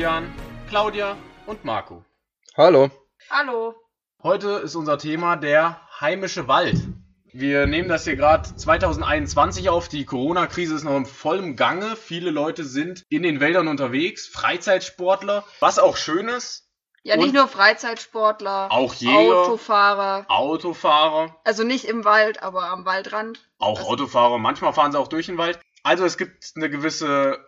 [0.00, 0.32] Florian,
[0.70, 1.14] Claudia
[1.44, 2.02] und Marco.
[2.56, 2.88] Hallo.
[3.28, 3.74] Hallo.
[4.22, 6.78] Heute ist unser Thema der heimische Wald.
[7.34, 9.88] Wir nehmen das hier gerade 2021 auf.
[9.88, 11.96] Die Corona-Krise ist noch im vollen Gange.
[11.96, 16.70] Viele Leute sind in den Wäldern unterwegs, Freizeitsportler, was auch schön ist.
[17.02, 20.24] Ja, Und nicht nur Freizeitsportler, Auch Jäger, Autofahrer.
[20.28, 23.38] Autofahrer, Also nicht im Wald, aber am Waldrand.
[23.58, 24.38] auch Also- Autofahrer.
[24.38, 25.60] Manchmal fahren sie auch durch den Wald.
[25.82, 27.38] Also es gibt eine gewisse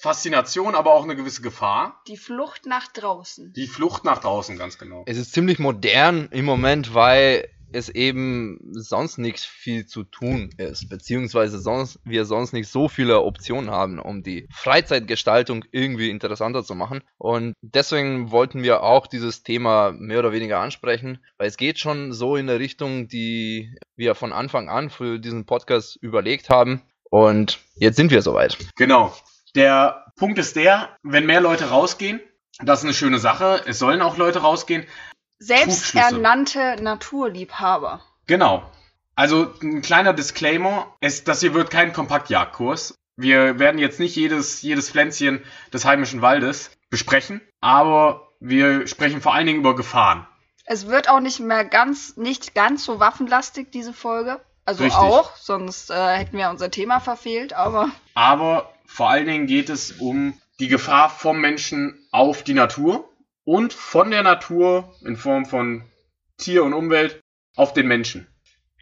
[0.00, 2.00] Faszination, aber auch eine gewisse Gefahr.
[2.08, 3.52] Die Flucht nach draußen.
[3.52, 5.04] Die Flucht nach draußen, ganz genau.
[5.06, 10.88] Es ist ziemlich modern im Moment, weil es eben sonst nicht viel zu tun ist,
[10.88, 16.74] beziehungsweise sonst, wir sonst nicht so viele Optionen haben, um die Freizeitgestaltung irgendwie interessanter zu
[16.74, 17.02] machen.
[17.18, 22.12] Und deswegen wollten wir auch dieses Thema mehr oder weniger ansprechen, weil es geht schon
[22.12, 26.82] so in der Richtung, die wir von Anfang an für diesen Podcast überlegt haben.
[27.10, 28.56] Und jetzt sind wir soweit.
[28.76, 29.12] Genau.
[29.54, 32.20] Der Punkt ist der, wenn mehr Leute rausgehen,
[32.62, 33.62] das ist eine schöne Sache.
[33.66, 34.86] Es sollen auch Leute rausgehen.
[35.38, 38.02] Selbsternannte Naturliebhaber.
[38.26, 38.70] Genau.
[39.14, 42.94] Also ein kleiner Disclaimer, es, das hier wird kein Kompaktjagdkurs.
[43.16, 49.34] Wir werden jetzt nicht jedes, jedes Pflänzchen des heimischen Waldes besprechen, aber wir sprechen vor
[49.34, 50.26] allen Dingen über Gefahren.
[50.64, 54.40] Es wird auch nicht mehr ganz, nicht ganz so waffenlastig, diese Folge.
[54.64, 55.00] Also Richtig.
[55.00, 59.92] auch, sonst äh, hätten wir unser Thema verfehlt, aber Aber vor allen Dingen geht es
[59.92, 63.08] um die Gefahr vom Menschen auf die Natur
[63.44, 65.84] und von der Natur in Form von
[66.38, 67.20] Tier und Umwelt
[67.56, 68.26] auf den Menschen.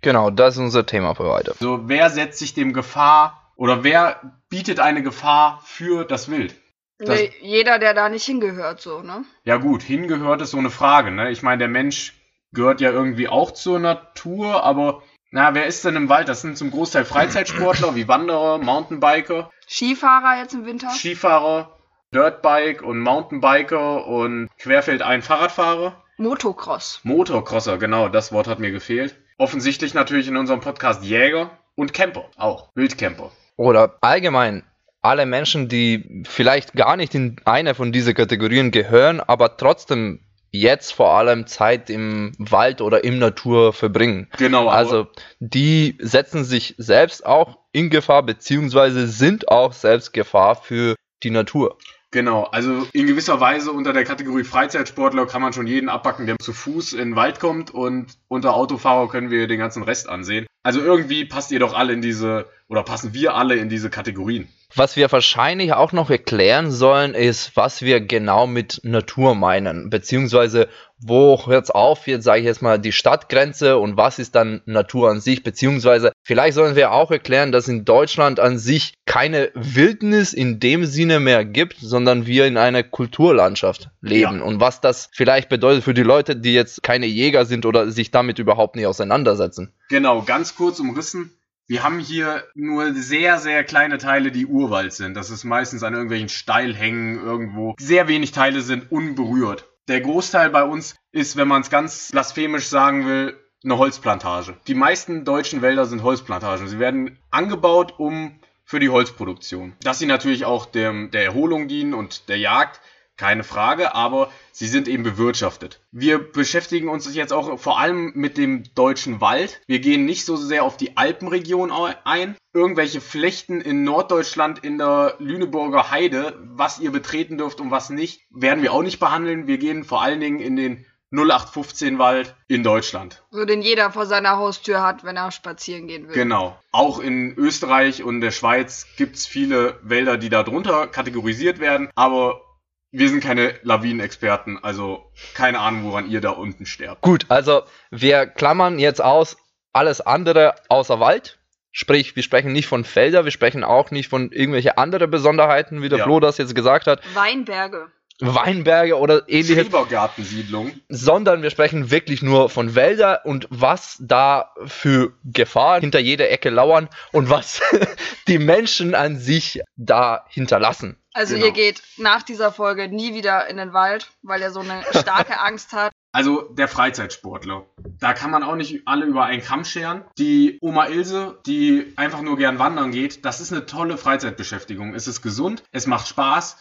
[0.02, 1.52] Genau, das ist unser Thema für heute.
[1.52, 6.54] Also wer setzt sich dem Gefahr oder wer bietet eine Gefahr für das Wild?
[6.98, 9.24] Das- nee, jeder, der da nicht hingehört, so, ne?
[9.44, 11.10] Ja gut, hingehört ist so eine Frage.
[11.10, 11.30] Ne?
[11.30, 12.14] Ich meine, der Mensch
[12.52, 16.28] gehört ja irgendwie auch zur Natur, aber na, wer ist denn im Wald?
[16.28, 20.90] Das sind zum Großteil Freizeitsportler wie Wanderer, Mountainbiker, Skifahrer jetzt im Winter?
[20.90, 21.76] Skifahrer,
[22.14, 26.02] Dirtbike und Mountainbiker und querfeldein Fahrradfahrer.
[26.16, 27.00] Motocross.
[27.02, 29.14] Motocrosser, genau, das Wort hat mir gefehlt.
[29.36, 33.30] Offensichtlich natürlich in unserem Podcast Jäger und Camper auch, Wildcamper.
[33.56, 34.64] Oder allgemein
[35.02, 40.20] alle Menschen, die vielleicht gar nicht in eine von diesen Kategorien gehören, aber trotzdem
[40.50, 44.28] jetzt vor allem Zeit im Wald oder im Natur verbringen.
[44.38, 45.06] Genau, Also
[45.40, 51.78] die setzen sich selbst auch in Gefahr, beziehungsweise sind auch selbst Gefahr für die Natur.
[52.10, 56.38] Genau, also in gewisser Weise unter der Kategorie Freizeitsportler kann man schon jeden abpacken, der
[56.38, 60.46] zu Fuß in den Wald kommt und unter Autofahrer können wir den ganzen Rest ansehen.
[60.62, 64.48] Also irgendwie passt ihr doch alle in diese, oder passen wir alle in diese Kategorien.
[64.74, 70.68] Was wir wahrscheinlich auch noch erklären sollen, ist, was wir genau mit Natur meinen, beziehungsweise
[71.00, 75.10] wo hört's auf, jetzt sage ich jetzt mal die Stadtgrenze und was ist dann Natur
[75.10, 80.32] an sich, beziehungsweise vielleicht sollen wir auch erklären, dass in Deutschland an sich keine Wildnis
[80.32, 84.44] in dem Sinne mehr gibt, sondern wir in einer Kulturlandschaft leben Ja.
[84.44, 88.10] und was das vielleicht bedeutet für die Leute, die jetzt keine Jäger sind oder sich
[88.10, 89.72] damit überhaupt nicht auseinandersetzen.
[89.88, 91.30] Genau, ganz kurz umrissen.
[91.70, 95.14] Wir haben hier nur sehr, sehr kleine Teile, die Urwald sind.
[95.14, 97.74] Das ist meistens an irgendwelchen Steilhängen irgendwo.
[97.78, 99.68] Sehr wenig Teile sind unberührt.
[99.86, 104.56] Der Großteil bei uns ist, wenn man es ganz blasphemisch sagen will, eine Holzplantage.
[104.66, 106.68] Die meisten deutschen Wälder sind Holzplantagen.
[106.68, 109.74] Sie werden angebaut, um für die Holzproduktion.
[109.82, 112.80] Dass sie natürlich auch dem, der Erholung dienen und der Jagd,
[113.18, 115.80] keine Frage, aber sie sind eben bewirtschaftet.
[115.92, 119.60] Wir beschäftigen uns jetzt auch vor allem mit dem deutschen Wald.
[119.66, 121.70] Wir gehen nicht so sehr auf die Alpenregion
[122.04, 122.36] ein.
[122.54, 128.22] Irgendwelche Flechten in Norddeutschland in der Lüneburger Heide, was ihr betreten dürft und was nicht,
[128.30, 129.46] werden wir auch nicht behandeln.
[129.46, 133.22] Wir gehen vor allen Dingen in den 0815 Wald in Deutschland.
[133.30, 136.14] So den jeder vor seiner Haustür hat, wenn er spazieren gehen will.
[136.14, 136.58] Genau.
[136.70, 142.42] Auch in Österreich und der Schweiz gibt's viele Wälder, die darunter kategorisiert werden, aber
[142.90, 147.02] wir sind keine Lawinenexperten, also keine Ahnung, woran ihr da unten sterbt.
[147.02, 149.36] Gut, also wir klammern jetzt aus
[149.72, 151.38] alles andere außer Wald.
[151.70, 155.88] Sprich, wir sprechen nicht von Felder, wir sprechen auch nicht von irgendwelche andere Besonderheiten, wie
[155.88, 156.04] der Ja.
[156.04, 157.88] Flo das jetzt gesagt hat, Weinberge.
[158.20, 160.72] Weinberge oder ähnliches, Schrebergartensiedlung.
[160.88, 166.50] sondern wir sprechen wirklich nur von Wälder und was da für Gefahren hinter jeder Ecke
[166.50, 167.60] lauern und was
[168.26, 170.96] die Menschen an sich da hinterlassen.
[171.18, 171.46] Also Genau.
[171.46, 175.38] ihr geht nach dieser Folge nie wieder in den Wald, weil ihr so eine starke
[175.40, 175.92] Angst habt.
[176.12, 177.66] Also der Freizeitsportler.
[178.00, 180.04] Da kann man auch nicht alle über einen Kamm scheren.
[180.16, 184.94] Die Oma Ilse, die einfach nur gern wandern geht, das ist eine tolle Freizeitbeschäftigung.
[184.94, 186.56] Es ist gesund, es macht Spaß,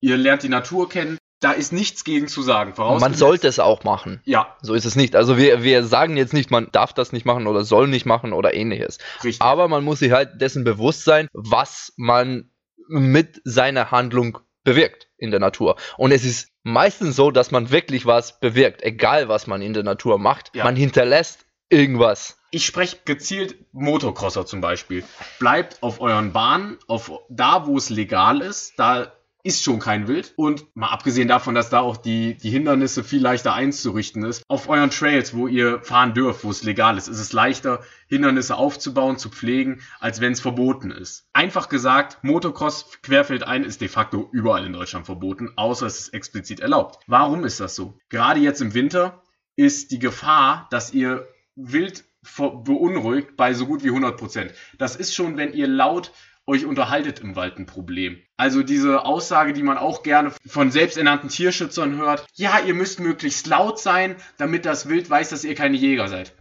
[0.00, 1.18] ihr lernt die Natur kennen.
[1.40, 2.72] Da ist nichts gegen zu sagen.
[2.78, 4.22] Man sollte es auch machen.
[4.24, 5.14] Ja, So ist es nicht.
[5.14, 8.32] Also wir, wir sagen jetzt nicht, man darf das nicht machen oder soll nicht machen
[8.32, 8.98] oder ähnliches.
[9.22, 9.42] richtig.
[9.42, 12.50] Aber man muss sich halt dessen bewusst sein, was man
[12.88, 15.76] mit seiner Handlung bewirkt in der Natur.
[15.96, 19.84] Und es ist meistens so, dass man wirklich was bewirkt, egal was man in der
[19.84, 20.54] Natur macht.
[20.54, 20.64] Ja.
[20.64, 22.38] Man hinterlässt irgendwas.
[22.50, 25.04] Ich spreche gezielt Motocrosser zum Beispiel.
[25.38, 29.12] Bleibt auf euren Bahnen, auf da, wo es legal ist, da
[29.46, 30.32] ist schon kein Wild.
[30.36, 34.68] Und mal abgesehen davon, dass da auch die, die Hindernisse viel leichter einzurichten ist, auf
[34.68, 39.18] euren Trails, wo ihr fahren dürft, wo es legal ist, ist es leichter, Hindernisse aufzubauen,
[39.18, 41.28] zu pflegen, als wenn es verboten ist.
[41.32, 46.60] Einfach gesagt, Motocross querfeldein ist de facto überall in Deutschland verboten, außer es ist explizit
[46.60, 46.98] erlaubt.
[47.06, 47.98] Warum ist das so?
[48.08, 49.22] Gerade jetzt im Winter
[49.56, 52.04] ist die Gefahr, dass ihr wild
[52.36, 54.52] beunruhigt bei so gut wie 100 Prozent.
[54.78, 56.12] Das ist schon, wenn ihr laut
[56.46, 58.18] euch unterhaltet im Wald ein Problem.
[58.36, 63.46] Also diese Aussage, die man auch gerne von selbsternannten Tierschützern hört, ja, ihr müsst möglichst
[63.46, 66.34] laut sein, damit das Wild weiß, dass ihr keine Jäger seid.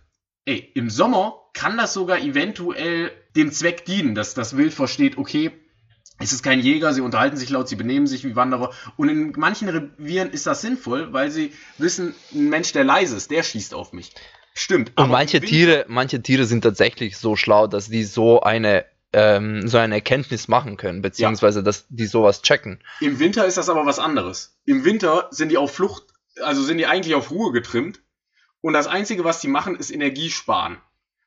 [0.46, 5.52] Ey, im Sommer kann das sogar eventuell dem Zweck dienen, dass das Wild versteht, okay,
[6.20, 8.72] es ist kein Jäger, sie unterhalten sich laut, sie benehmen sich wie Wanderer.
[8.96, 13.32] Und in manchen Revieren ist das sinnvoll, weil sie wissen, ein Mensch, der leise ist,
[13.32, 14.14] der schießt auf mich.
[14.54, 14.92] Stimmt.
[14.92, 18.86] Und aber manche Tiere, manche Tiere sind tatsächlich so schlau, dass die so eine
[19.16, 22.82] ähm, so eine Erkenntnis machen können, beziehungsweise dass die sowas checken.
[23.00, 24.60] Im Winter ist das aber was anderes.
[24.66, 26.04] Im Winter sind die auf Flucht,
[26.42, 28.02] also sind die eigentlich auf Ruhe getrimmt.
[28.60, 30.78] Und das Einzige, was die machen, ist Energie sparen.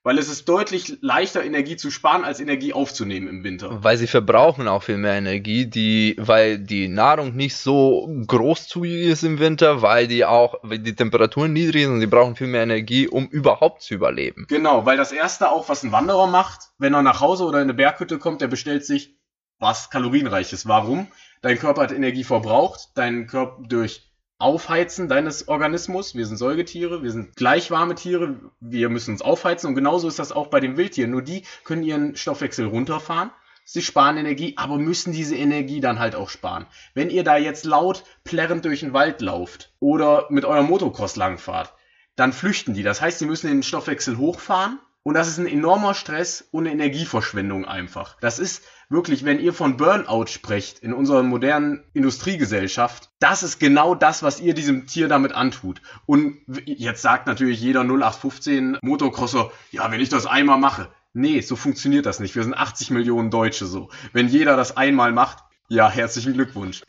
[0.08, 3.84] Weil es ist deutlich leichter, Energie zu sparen, als Energie aufzunehmen im Winter.
[3.84, 9.22] Weil sie verbrauchen auch viel mehr Energie, die, weil die Nahrung nicht so großzügig ist
[9.22, 12.62] im Winter, weil die auch, weil die Temperaturen niedrig sind und die brauchen viel mehr
[12.62, 14.46] Energie, um überhaupt zu überleben.
[14.48, 17.64] Genau, weil das Erste auch, was ein Wanderer macht, wenn er nach Hause oder in
[17.64, 19.14] eine Berghütte kommt, der bestellt sich
[19.58, 20.66] was kalorienreiches.
[20.66, 21.08] Warum?
[21.42, 24.07] Dein Körper hat Energie verbraucht, dein Körper durch
[24.40, 29.68] Aufheizen deines Organismus, wir sind Säugetiere, wir sind gleich warme Tiere, wir müssen uns aufheizen
[29.68, 31.10] und genauso ist das auch bei den Wildtieren.
[31.10, 33.30] Nur die können ihren Stoffwechsel runterfahren,
[33.64, 36.66] sie sparen Energie, aber müssen diese Energie dann halt auch sparen.
[36.94, 41.74] Wenn ihr da jetzt laut plärrend durch den Wald lauft oder mit eurem Motocross langfahrt,
[42.14, 42.84] dann flüchten die.
[42.84, 46.72] Das heißt, sie müssen den Stoffwechsel hochfahren und das ist ein enormer Stress und eine
[46.72, 48.16] Energieverschwendung einfach.
[48.20, 53.94] Das ist wirklich, wenn ihr von Burnout sprecht in unserer modernen Industriegesellschaft, das ist genau
[53.94, 55.80] das, was ihr diesem Tier damit antut.
[56.06, 60.88] Und jetzt sagt natürlich jeder 0815 Motocrosser, ja, wenn ich das einmal mache.
[61.14, 62.36] Nee, so funktioniert das nicht.
[62.36, 63.88] Wir sind 80 Millionen Deutsche so.
[64.12, 66.82] Wenn jeder das einmal macht, ja, herzlichen Glückwunsch.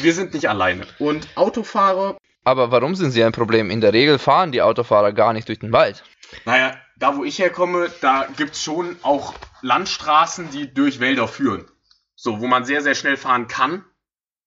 [0.00, 0.86] Wir sind nicht alleine.
[0.98, 3.70] Und Autofahrer Aber warum sind sie ein Problem?
[3.70, 6.04] In der Regel fahren die Autofahrer gar nicht durch den Wald.
[6.44, 11.66] Naja, da wo ich herkomme, da gibt's schon auch Landstraßen, die durch Wälder führen.
[12.14, 13.84] So, wo man sehr, sehr schnell fahren kann,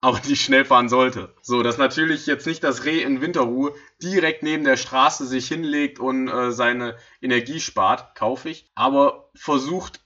[0.02, 1.36] aber nicht schnell fahren sollte.
[1.42, 6.00] So, dass natürlich jetzt nicht das Reh in Winterruhe direkt neben der Straße sich hinlegt
[6.00, 10.02] und äh, seine Energie spart, kaufe ich, aber versucht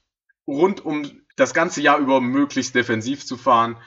[0.47, 3.77] rund um das ganze Jahr über möglichst defensiv zu fahren.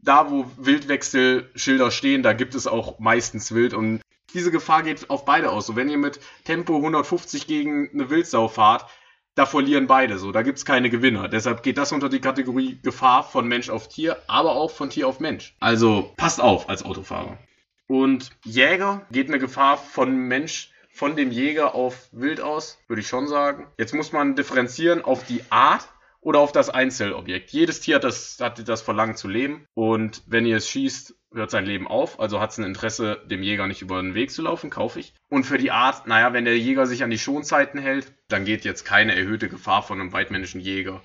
[0.00, 4.00] Da, wo Wildwechselschilder stehen, da gibt es auch meistens Wild und
[4.34, 5.66] diese Gefahr geht auf beide aus.
[5.66, 8.86] So, wenn ihr mit Tempo 150 gegen eine Wildsau fahrt,
[9.34, 10.32] da verlieren beide so.
[10.32, 11.28] Da gibt's keine Gewinner.
[11.28, 15.06] Deshalb geht das unter die Kategorie Gefahr von Mensch auf Tier, aber auch von Tier
[15.06, 15.54] auf Mensch.
[15.60, 17.38] Also passt auf als Autofahrer.
[17.86, 23.08] Und Jäger geht eine Gefahr von Mensch, von dem Jäger auf Wild aus, würde ich
[23.08, 23.68] schon sagen.
[23.78, 25.88] Jetzt muss man differenzieren auf die Art
[26.20, 27.50] oder auf das Einzelobjekt.
[27.50, 29.66] Jedes Tier hat das, hat das Verlangen zu leben.
[29.74, 32.20] Und wenn ihr es schießt, hört sein Leben auf.
[32.20, 35.14] Also hat es ein Interesse, dem Jäger nicht über den Weg zu laufen, kaufe ich.
[35.28, 38.64] Und für die Art, naja, wenn der Jäger sich an die Schonzeiten hält, dann geht
[38.64, 41.02] jetzt keine erhöhte Gefahr von einem weitmännischen Jäger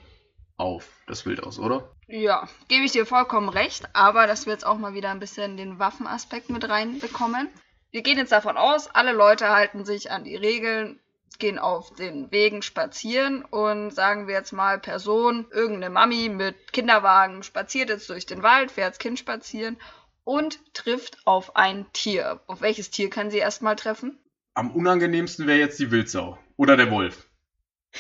[0.58, 1.92] auf das Wild aus, oder?
[2.08, 5.58] Ja, gebe ich dir vollkommen recht, aber dass wir jetzt auch mal wieder ein bisschen
[5.58, 7.50] den Waffenaspekt mit reinbekommen.
[7.92, 11.00] Wir gehen jetzt davon aus, alle Leute halten sich an die Regeln,
[11.40, 17.44] gehen auf den Wegen spazieren und sagen wir jetzt mal Person, irgendeine Mami mit Kinderwagen
[17.44, 19.78] spaziert jetzt durch den Wald, fährt als Kind spazieren
[20.24, 22.42] und trifft auf ein Tier.
[22.48, 24.18] Auf welches Tier kann sie erstmal treffen?
[24.54, 27.28] Am unangenehmsten wäre jetzt die Wildsau oder der Wolf.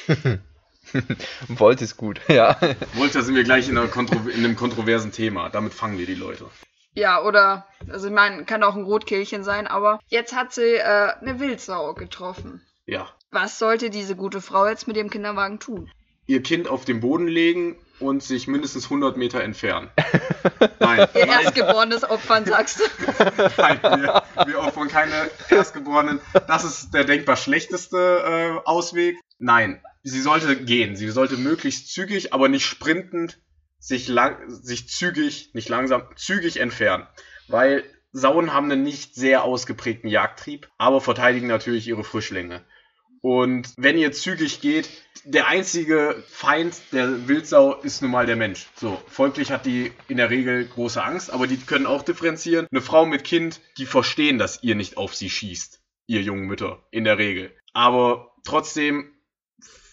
[1.47, 2.57] Volt ist gut, ja.
[2.93, 5.49] Wolf, da sind wir gleich in, einer Kontro in einem kontroversen Thema.
[5.49, 6.49] Damit fangen wir die Leute.
[6.95, 11.13] Ja, oder, also ich meine, kann auch ein Rotkehlchen sein, aber jetzt hat sie äh,
[11.19, 12.61] eine Wildsau getroffen.
[12.85, 13.09] Ja.
[13.31, 15.89] Was sollte diese gute Frau jetzt mit dem Kinderwagen tun?
[16.27, 19.89] Ihr Kind auf den Boden legen und sich mindestens 100 Meter entfernen.
[20.79, 22.83] Nein, Ihr nein, erstgeborenes Opfern, sagst du?
[23.57, 26.19] nein wir, wir opfern keine Erstgeborenen.
[26.47, 29.17] Das ist der denkbar schlechteste äh, Ausweg.
[29.39, 30.95] Nein, sie sollte gehen.
[30.95, 33.39] Sie sollte möglichst zügig, aber nicht sprintend,
[33.79, 37.07] sich, lang, sich zügig, nicht langsam, zügig entfernen.
[37.47, 42.63] Weil Sauen haben einen nicht sehr ausgeprägten Jagdtrieb, aber verteidigen natürlich ihre Frischlinge.
[43.23, 44.89] Und wenn ihr zügig geht,
[45.23, 48.67] der einzige Feind der Wildsau ist nun mal der Mensch.
[48.75, 52.67] So, folglich hat die in der Regel große Angst, aber die können auch differenzieren.
[52.69, 55.81] Eine Frau mit Kind, die verstehen, dass ihr nicht auf sie schießt.
[56.05, 57.55] Ihr jungen Mütter, in der Regel.
[57.71, 59.13] Aber trotzdem,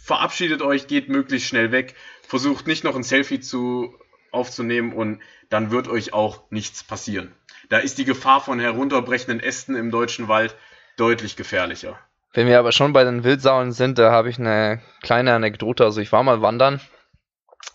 [0.03, 1.95] verabschiedet euch, geht möglichst schnell weg,
[2.27, 3.97] versucht nicht noch ein Selfie zu
[4.33, 5.21] aufzunehmen und
[5.51, 7.33] dann wird euch auch nichts passieren.
[7.69, 10.57] Da ist die Gefahr von herunterbrechenden Ästen im deutschen Wald
[10.97, 11.97] deutlich gefährlicher.
[12.33, 15.85] Wenn wir aber schon bei den Wildsauen sind, da habe ich eine kleine Anekdote.
[15.85, 16.81] Also ich war mal wandern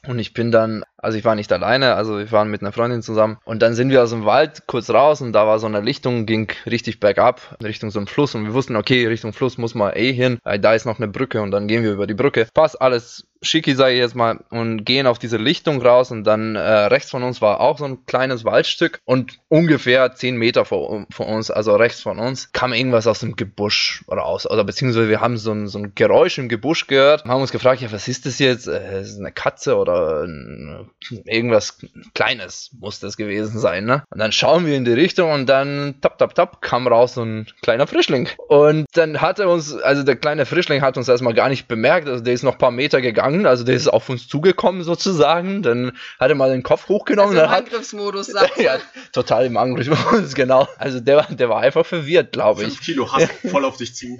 [0.07, 3.03] und ich bin dann, also ich war nicht alleine, also wir waren mit einer Freundin
[3.03, 5.79] zusammen und dann sind wir aus dem Wald kurz raus und da war so eine
[5.79, 9.75] Lichtung, ging richtig bergab, Richtung so einem Fluss und wir wussten, okay, Richtung Fluss muss
[9.75, 12.47] man eh hin, da ist noch eine Brücke und dann gehen wir über die Brücke.
[12.53, 16.55] Passt alles schicki, sage ich jetzt mal, und gehen auf diese Lichtung raus und dann
[16.55, 21.05] äh, rechts von uns war auch so ein kleines Waldstück und ungefähr 10 Meter vor,
[21.09, 24.49] vor uns, also rechts von uns, kam irgendwas aus dem Gebüsch raus.
[24.49, 27.81] Oder beziehungsweise wir haben so ein, so ein Geräusch im Gebüsch gehört, haben uns gefragt,
[27.81, 28.67] ja, was ist das jetzt?
[28.67, 30.89] Äh, ist eine Katze oder ein,
[31.25, 31.77] irgendwas
[32.13, 34.03] Kleines muss das gewesen sein, ne?
[34.09, 37.23] Und dann schauen wir in die Richtung und dann tap, tap, tap, kam raus so
[37.23, 38.27] ein kleiner Frischling.
[38.47, 42.07] Und dann hat er uns, also der kleine Frischling hat uns erstmal gar nicht bemerkt,
[42.07, 45.61] also der ist noch ein paar Meter gegangen also der ist auf uns zugekommen sozusagen,
[45.61, 47.35] dann hat er mal den Kopf hochgenommen.
[47.37, 48.77] Also im hat, Angriffsmodus, sagt ja,
[49.11, 50.67] total im Angriffsmodus, genau.
[50.77, 52.69] Also der, war- der war einfach verwirrt, glaube ich.
[52.69, 54.17] 5 Kilo Hass voll auf dich zu.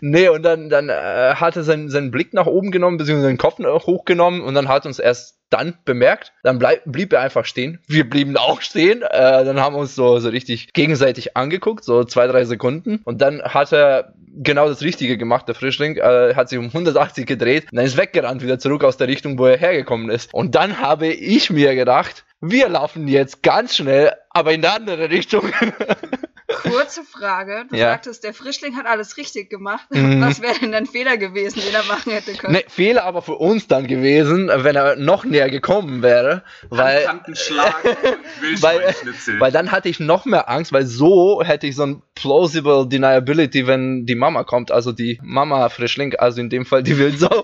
[0.00, 3.38] Nee, und dann, dann äh, hat er seinen, seinen Blick nach oben genommen, beziehungsweise seinen
[3.38, 7.44] Kopf noch hochgenommen und dann hat uns erst dann bemerkt, dann bleib, blieb er einfach
[7.44, 7.78] stehen.
[7.86, 9.02] Wir blieben auch stehen.
[9.02, 13.00] Äh, dann haben wir uns so, so richtig gegenseitig angeguckt, so zwei, drei Sekunden.
[13.04, 17.26] Und dann hat er genau das Richtige gemacht, der Frischling, äh, hat sich um 180
[17.26, 20.32] gedreht und dann ist weggerannt wieder zurück aus der Richtung, wo er hergekommen ist.
[20.32, 25.10] Und dann habe ich mir gedacht, wir laufen jetzt ganz schnell, aber in der andere
[25.10, 25.50] Richtung.
[26.62, 27.64] Kurze Frage.
[27.70, 27.90] Du Ja.
[27.90, 29.86] sagtest, der Frischling hat alles richtig gemacht.
[29.90, 30.20] Mhm.
[30.22, 32.54] Was wäre denn ein Fehler gewesen, den er machen hätte können?
[32.54, 37.06] ne, Fehler aber für uns dann gewesen, wenn er noch näher gekommen wäre, weil
[38.60, 38.94] weil,
[39.38, 43.66] weil dann hatte ich noch mehr Angst, weil so hätte ich so ein plausible deniability,
[43.66, 47.28] wenn die Mama kommt, also die Mama Frischling, also in dem Fall die Wildsau.
[47.28, 47.38] Du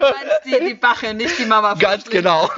[0.00, 1.74] meinst die, die Bache, nicht die Mama.
[1.74, 2.22] Ganz Frischling.
[2.22, 2.50] genau.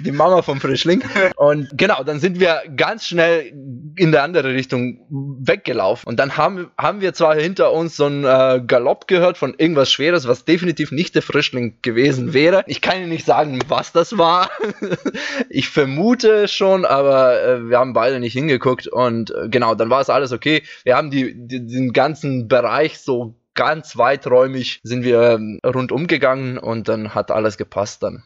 [0.00, 1.02] Die Mama vom Frischling.
[1.36, 3.52] Und genau, dann sind wir ganz schnell
[3.96, 6.08] in der andere Richtung weggelaufen.
[6.08, 9.90] Und dann haben, haben wir zwar hinter uns so einen äh, Galopp gehört von irgendwas
[9.90, 12.64] Schweres, was definitiv nicht der Frischling gewesen wäre.
[12.66, 14.50] Ich kann Ihnen nicht sagen, was das war.
[15.48, 18.88] ich vermute schon, aber äh, wir haben beide nicht hingeguckt.
[18.88, 20.62] Und äh, genau, dann war es alles okay.
[20.84, 26.58] Wir haben die, die, den ganzen Bereich so ganz weiträumig sind wir ähm, rundum gegangen
[26.58, 28.22] und dann hat alles gepasst dann.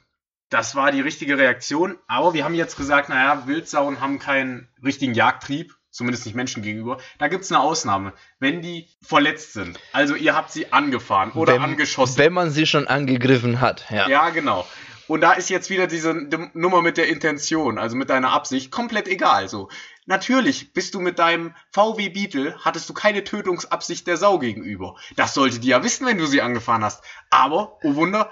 [0.51, 5.15] Das war die richtige Reaktion, aber wir haben jetzt gesagt, naja, Wildsauen haben keinen richtigen
[5.15, 6.99] Jagdtrieb, zumindest nicht Menschen gegenüber.
[7.19, 8.13] Da gibt es eine Ausnahme.
[8.39, 12.19] Wenn die verletzt sind, also ihr habt sie angefahren oder wenn, angeschossen.
[12.19, 14.09] Wenn man sie schon angegriffen hat, ja.
[14.09, 14.67] Ja, genau.
[15.11, 18.71] Und da ist jetzt wieder diese die Nummer mit der Intention, also mit deiner Absicht,
[18.71, 19.49] komplett egal.
[19.49, 19.69] So,
[20.07, 24.95] natürlich bist du mit deinem VW Beetle hattest du keine Tötungsabsicht der Sau gegenüber.
[25.17, 27.03] Das sollte die ja wissen, wenn du sie angefahren hast.
[27.29, 28.31] Aber, oh Wunder,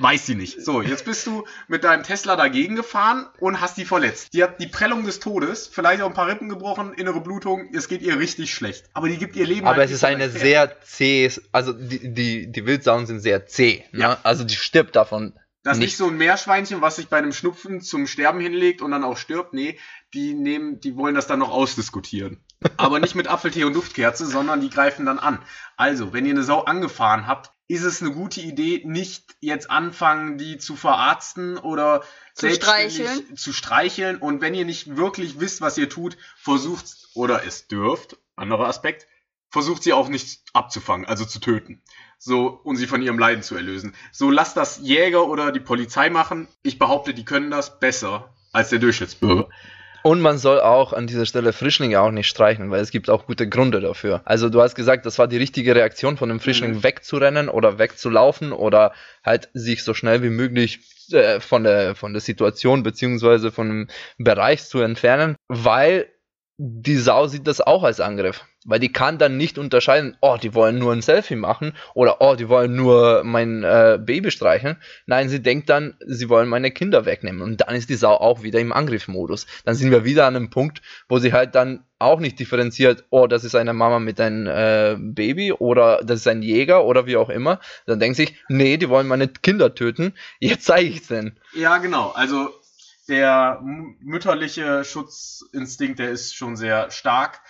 [0.00, 0.64] weiß sie nicht.
[0.64, 4.32] So, jetzt bist du mit deinem Tesla dagegen gefahren und hast die verletzt.
[4.32, 7.68] Die hat die Prellung des Todes, vielleicht auch ein paar Rippen gebrochen, innere Blutung.
[7.74, 8.84] Es geht ihr richtig schlecht.
[8.92, 9.66] Aber die gibt ihr Leben.
[9.66, 13.84] Aber halt es ist eine sehr zäh, also die, die, die Wildsauen sind sehr zäh.
[13.92, 14.00] Ne?
[14.00, 14.18] Ja.
[14.22, 15.34] Also die stirbt davon.
[15.62, 15.86] Das ist nicht.
[15.88, 19.18] nicht so ein Meerschweinchen, was sich bei einem Schnupfen zum Sterben hinlegt und dann auch
[19.18, 19.52] stirbt.
[19.52, 19.78] Nee,
[20.14, 22.42] die nehmen, die wollen das dann noch ausdiskutieren.
[22.76, 25.38] Aber nicht mit Apfeltee und Duftkerze, sondern die greifen dann an.
[25.76, 30.38] Also, wenn ihr eine Sau angefahren habt, ist es eine gute Idee, nicht jetzt anfangen,
[30.38, 32.02] die zu verarzten oder
[32.34, 33.36] Zu streicheln.
[33.36, 34.16] zu streicheln.
[34.16, 39.06] Und wenn ihr nicht wirklich wisst, was ihr tut, versucht oder es dürft, anderer Aspekt,
[39.50, 41.82] versucht sie auch nicht abzufangen, also zu töten.
[42.22, 43.94] So, und sie von ihrem Leiden zu erlösen.
[44.12, 46.48] So, lasst das Jäger oder die Polizei machen.
[46.62, 49.48] Ich behaupte, die können das besser als der Durchschnittsbürger.
[50.02, 53.26] Und man soll auch an dieser Stelle Frischlinge auch nicht streichen, weil es gibt auch
[53.26, 54.20] gute Gründe dafür.
[54.26, 56.82] Also du hast gesagt, das war die richtige Reaktion von dem Frischling Mhm.
[56.82, 58.92] wegzurennen oder wegzulaufen oder
[59.24, 60.80] halt sich so schnell wie möglich
[61.12, 66.06] äh, von der von der Situation beziehungsweise von dem Bereich zu entfernen, weil
[66.62, 68.44] die Sau sieht das auch als Angriff.
[68.66, 72.34] Weil die kann dann nicht unterscheiden, oh, die wollen nur ein Selfie machen oder oh,
[72.34, 74.76] die wollen nur mein äh, Baby streicheln.
[75.06, 77.40] Nein, sie denkt dann, sie wollen meine Kinder wegnehmen.
[77.40, 79.46] Und dann ist die Sau auch wieder im Angriffsmodus.
[79.64, 83.26] Dann sind wir wieder an einem Punkt, wo sie halt dann auch nicht differenziert, oh,
[83.26, 87.16] das ist eine Mama mit einem äh, Baby oder das ist ein Jäger oder wie
[87.16, 87.60] auch immer.
[87.86, 90.12] Dann denkt sich, nee, die wollen meine Kinder töten.
[90.38, 91.38] Jetzt zeige ich denn.
[91.54, 92.10] Ja, genau.
[92.10, 92.50] Also,
[93.10, 97.42] der mütterliche Schutzinstinkt, der ist schon sehr stark.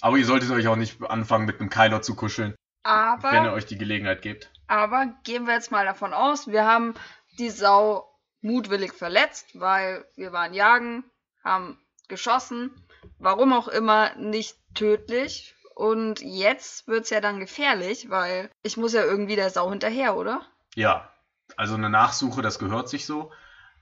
[0.00, 2.54] Aber ihr solltet euch auch nicht anfangen, mit einem Keiler zu kuscheln.
[2.82, 4.50] Aber, wenn ihr euch die Gelegenheit gebt.
[4.66, 6.94] aber gehen wir jetzt mal davon aus, wir haben
[7.38, 8.08] die Sau
[8.40, 11.04] mutwillig verletzt, weil wir waren jagen,
[11.44, 12.70] haben geschossen,
[13.18, 15.54] warum auch immer nicht tödlich.
[15.74, 20.42] Und jetzt wird's ja dann gefährlich, weil ich muss ja irgendwie der Sau hinterher, oder?
[20.74, 21.10] Ja,
[21.56, 23.32] also eine Nachsuche, das gehört sich so.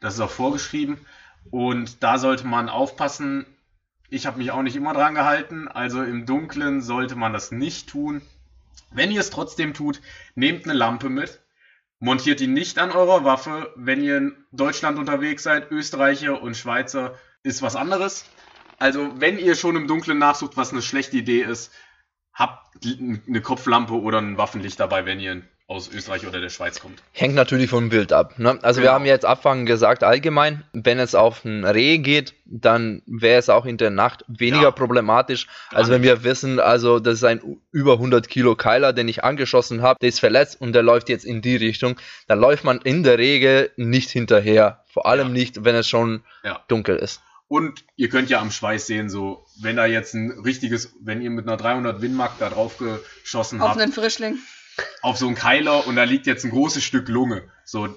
[0.01, 0.99] Das ist auch vorgeschrieben.
[1.51, 3.47] Und da sollte man aufpassen.
[4.11, 5.69] Ich habe mich auch nicht immer dran gehalten.
[5.69, 8.23] Also im Dunkeln sollte man das nicht tun.
[8.91, 10.01] Wenn ihr es trotzdem tut,
[10.35, 11.41] nehmt eine Lampe mit.
[12.01, 13.73] Montiert die nicht an eurer Waffe.
[13.77, 18.25] Wenn ihr in Deutschland unterwegs seid, Österreicher und Schweizer, ist was anderes.
[18.79, 21.73] Also wenn ihr schon im Dunkeln nachsucht, was eine schlechte Idee ist,
[22.33, 27.03] habt eine Kopflampe oder ein Waffenlicht dabei, wenn ihr aus Österreich oder der Schweiz kommt.
[27.13, 28.39] Hängt natürlich vom Bild ab.
[28.39, 28.59] Ne?
[28.63, 28.95] Also wir Genau.
[28.95, 30.65] haben jetzt Abfangen gesagt allgemein.
[30.73, 34.71] Wenn es auf ein Reh geht, dann wäre es auch in der Nacht weniger Ja.
[34.71, 35.47] problematisch.
[35.71, 39.83] Also wenn wir wissen, also das ist ein über 100 Kilo Keiler, den ich angeschossen
[39.83, 41.97] habe, der ist verletzt und der läuft jetzt in die Richtung,
[42.29, 44.83] dann läuft man in der Regel nicht hinterher.
[44.91, 45.33] Vor allem Ja.
[45.35, 46.65] nicht, wenn es schon Ja.
[46.69, 47.21] dunkel ist.
[47.47, 51.31] Und ihr könnt ja am Schweiß sehen, so, wenn da jetzt ein richtiges, wenn ihr
[51.31, 54.39] mit einer 300 Winmark da drauf geschossen Auf habt, einen Frischling.
[55.03, 57.89] Auf so einen Keiler und da liegt jetzt ein großes Stück Lunge, so,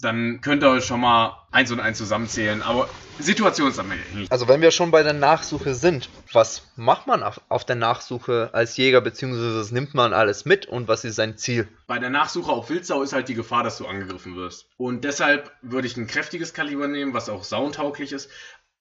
[0.00, 4.30] dann könnt ihr euch schon mal eins und eins zusammenzählen, aber situationsabhängig.
[4.30, 8.50] Also wenn wir schon bei der Nachsuche sind, was macht man auf, auf der Nachsuche
[8.52, 11.66] als Jäger, beziehungsweise was nimmt man alles mit und was ist sein Ziel?
[11.86, 14.66] Bei der Nachsuche auf Wildsau ist halt die Gefahr, dass du angegriffen wirst.
[14.76, 18.30] Und deshalb würde ich ein kräftiges Kaliber nehmen, was auch sauntauglich ist.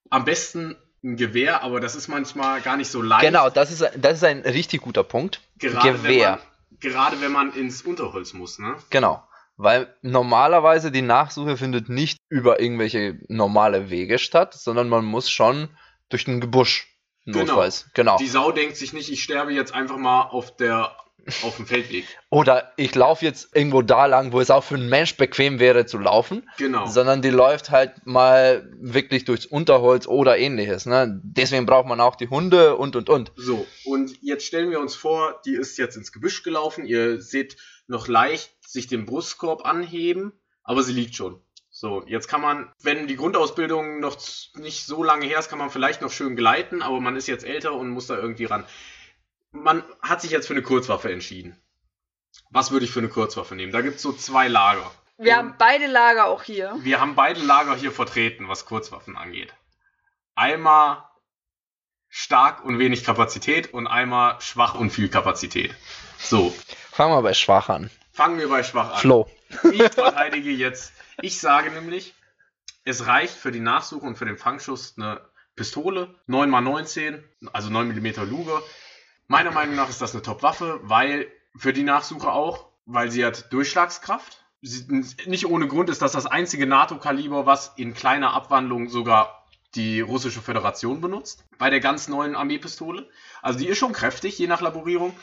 [0.09, 3.25] Am besten ein Gewehr, aber das ist manchmal gar nicht so leicht.
[3.25, 5.41] Genau, das ist, das ist ein richtig guter Punkt.
[5.57, 6.39] Gerade Gewehr.
[6.79, 8.75] Gerade wenn man ins Unterholz muss, ne?
[8.89, 9.23] Genau.
[9.55, 15.69] Weil normalerweise die Nachsuche findet nicht über irgendwelche normale Wege statt, sondern man muss schon
[16.09, 16.95] durch ein Gebüsch.
[17.25, 17.39] Genau.
[17.39, 17.89] Notfalls.
[17.93, 18.17] Genau.
[18.17, 20.95] Die Sau denkt sich nicht, ich sterbe jetzt einfach mal auf der
[21.43, 22.05] auf dem Feldweg.
[22.29, 25.85] Oder ich laufe jetzt irgendwo da lang, wo es auch für einen Mensch bequem wäre
[25.85, 26.85] zu laufen, Genau.
[26.87, 30.85] sondern die läuft halt mal wirklich durchs Unterholz oder ähnliches.
[30.85, 31.19] Ne?
[31.23, 33.31] Deswegen braucht man auch die Hunde und und und.
[33.35, 36.85] So, und jetzt stellen wir uns vor, die ist jetzt ins Gebüsch gelaufen.
[36.85, 41.41] Ihr seht noch leicht sich den Brustkorb anheben, aber sie liegt schon.
[41.69, 44.17] So, jetzt kann man, wenn die Grundausbildung noch
[44.55, 47.45] nicht so lange her ist, kann man vielleicht noch schön gleiten, aber man ist jetzt
[47.45, 48.65] älter und muss da irgendwie ran.
[49.63, 51.59] Man hat sich jetzt für eine Kurzwaffe entschieden.
[52.49, 53.71] Was würde ich für eine Kurzwaffe nehmen?
[53.71, 54.89] Da gibt es so zwei Lager.
[55.17, 56.75] Wir Und- haben beide Lager auch hier.
[56.81, 59.53] Wir haben beide Lager hier vertreten, was Kurzwaffen angeht.
[60.35, 61.03] Einmal
[62.09, 65.73] stark und wenig Kapazität und einmal schwach und viel Kapazität.
[66.17, 66.53] So,
[66.91, 67.89] Fangen wir bei Schwach an.
[68.13, 68.99] fangen wir bei schwach an.
[68.99, 69.29] Flo.
[69.71, 70.93] Ich verteidige jetzt.
[71.21, 72.13] Ich sage nämlich,
[72.85, 75.21] es reicht für die Nachsuche und für den Fangschuss eine
[75.55, 78.61] Pistole, 9x19, also 9 mm Luge.
[79.27, 83.51] Meiner Meinung nach ist das eine Top-Waffe, weil für die Nachsuche auch, weil sie hat
[83.51, 84.45] Durchschlagskraft.
[84.61, 84.85] Sie,
[85.25, 90.41] nicht ohne Grund ist das das einzige NATO-Kaliber, was in kleiner Abwandlung sogar die russische
[90.41, 91.45] Föderation benutzt.
[91.57, 93.09] Bei der ganz neuen Armeepistole.
[93.41, 95.13] Also die ist schon kräftig, je nach Laborierung.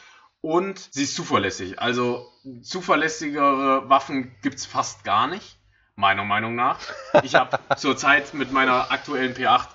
[0.42, 1.78] Und sie ist zuverlässig.
[1.78, 2.30] Also
[2.62, 5.58] zuverlässigere Waffen gibt's fast gar nicht,
[5.96, 6.78] meiner Meinung nach.
[7.22, 9.68] Ich habe zurzeit mit meiner aktuellen P8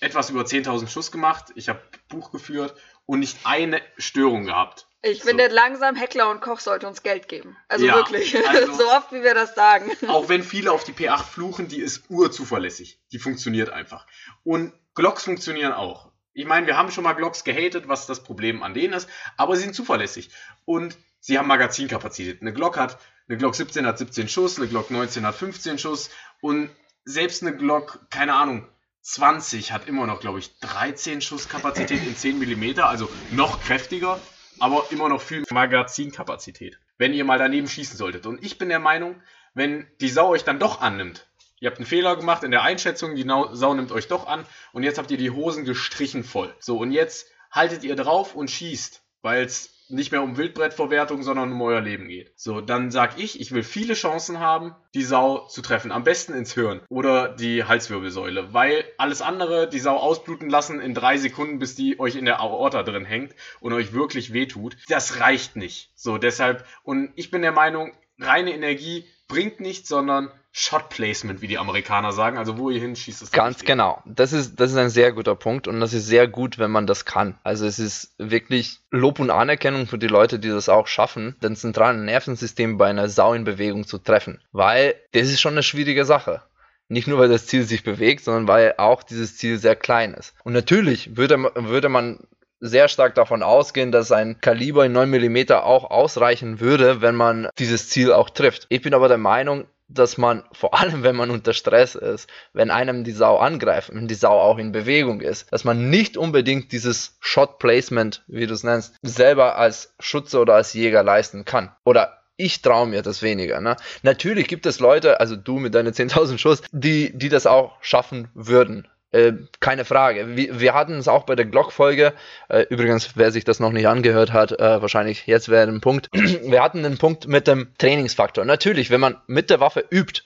[0.00, 1.52] etwas über 10.000 Schuss gemacht.
[1.54, 2.74] Ich habe Buch geführt
[3.06, 4.86] und nicht eine Störung gehabt.
[5.02, 5.28] Ich So.
[5.28, 7.56] finde langsam, Heckler und Koch sollte uns Geld geben.
[7.68, 8.34] Also Ja, wirklich.
[8.48, 9.90] also- so oft wie wir das sagen.
[10.08, 12.98] Auch wenn viele auf die P8 fluchen, die ist urzuverlässig.
[13.12, 14.06] Die funktioniert einfach.
[14.42, 16.10] Und Glocks funktionieren auch.
[16.32, 19.56] Ich meine, wir haben schon mal Glocks gehatet, was das Problem an denen ist, aber
[19.56, 20.30] sie sind zuverlässig.
[20.64, 22.40] Und sie haben Magazinkapazität.
[22.42, 26.10] Eine Glock hat, eine Glock 17 hat 17 Schuss, eine Glock 19 hat 15 Schuss
[26.40, 26.70] und
[27.04, 28.68] selbst eine Glock, keine Ahnung,
[29.08, 34.20] 20 hat immer noch, glaube ich, 13 Schusskapazität in 10 mm, also noch kräftiger,
[34.58, 38.26] aber immer noch viel Magazinkapazität, wenn ihr mal daneben schießen solltet.
[38.26, 39.22] Und ich bin der Meinung,
[39.54, 41.26] wenn die Sau euch dann doch annimmt,
[41.58, 44.82] ihr habt einen Fehler gemacht in der Einschätzung, die Sau nimmt euch doch an und
[44.82, 46.54] jetzt habt ihr die Hosen gestrichen voll.
[46.58, 51.52] So, und jetzt haltet ihr drauf und schießt, weil es nicht mehr um Wildbrettverwertung, sondern
[51.52, 52.32] um euer Leben geht.
[52.36, 55.92] So, dann sag ich, ich will viele Chancen haben, die Sau zu treffen.
[55.92, 60.94] Am besten ins Hirn oder die Halswirbelsäule, weil alles andere, die Sau ausbluten lassen in
[60.94, 65.20] drei Sekunden, bis die euch in der Aorta drin hängt und euch wirklich wehtut, das
[65.20, 65.90] reicht nicht.
[65.94, 71.46] So, deshalb, und ich bin der Meinung, reine Energie bringt nichts, sondern Shot Placement, wie
[71.46, 72.38] die Amerikaner sagen.
[72.38, 73.68] Also, wo ihr hinschießt, ist Ganz richtig.
[73.68, 74.02] genau.
[74.06, 76.86] Das ist, das ist ein sehr guter Punkt und das ist sehr gut, wenn man
[76.86, 77.38] das kann.
[77.44, 81.54] Also es ist wirklich Lob und Anerkennung für die Leute, die das auch schaffen, den
[81.54, 84.40] zentralen Nervensystem bei einer Sau in Bewegung zu treffen.
[84.50, 86.42] Weil das ist schon eine schwierige Sache.
[86.88, 90.34] Nicht nur, weil das Ziel sich bewegt, sondern weil auch dieses Ziel sehr klein ist.
[90.42, 92.26] Und natürlich würde, würde man
[92.60, 97.48] sehr stark davon ausgehen, dass ein Kaliber in 9 mm auch ausreichen würde, wenn man
[97.58, 98.66] dieses Ziel auch trifft.
[98.68, 102.70] Ich bin aber der Meinung, dass man, vor allem wenn man unter Stress ist, wenn
[102.70, 106.72] einem die Sau angreift und die Sau auch in Bewegung ist, dass man nicht unbedingt
[106.72, 111.72] dieses Shot Placement, wie du es nennst, selber als Schütze oder als Jäger leisten kann.
[111.84, 113.60] Oder ich traue mir das weniger.
[113.60, 113.76] Ne?
[114.02, 118.28] Natürlich gibt es Leute, also du mit deinen 10.000 Schuss, die, die das auch schaffen
[118.34, 118.86] würden.
[119.10, 120.36] Äh, keine Frage.
[120.36, 122.12] Wir, wir hatten es auch bei der Glock-Folge.
[122.48, 126.08] Äh, übrigens, wer sich das noch nicht angehört hat, äh, wahrscheinlich jetzt wäre ein Punkt.
[126.12, 128.44] wir hatten den Punkt mit dem Trainingsfaktor.
[128.44, 130.22] Natürlich, wenn man mit der Waffe übt,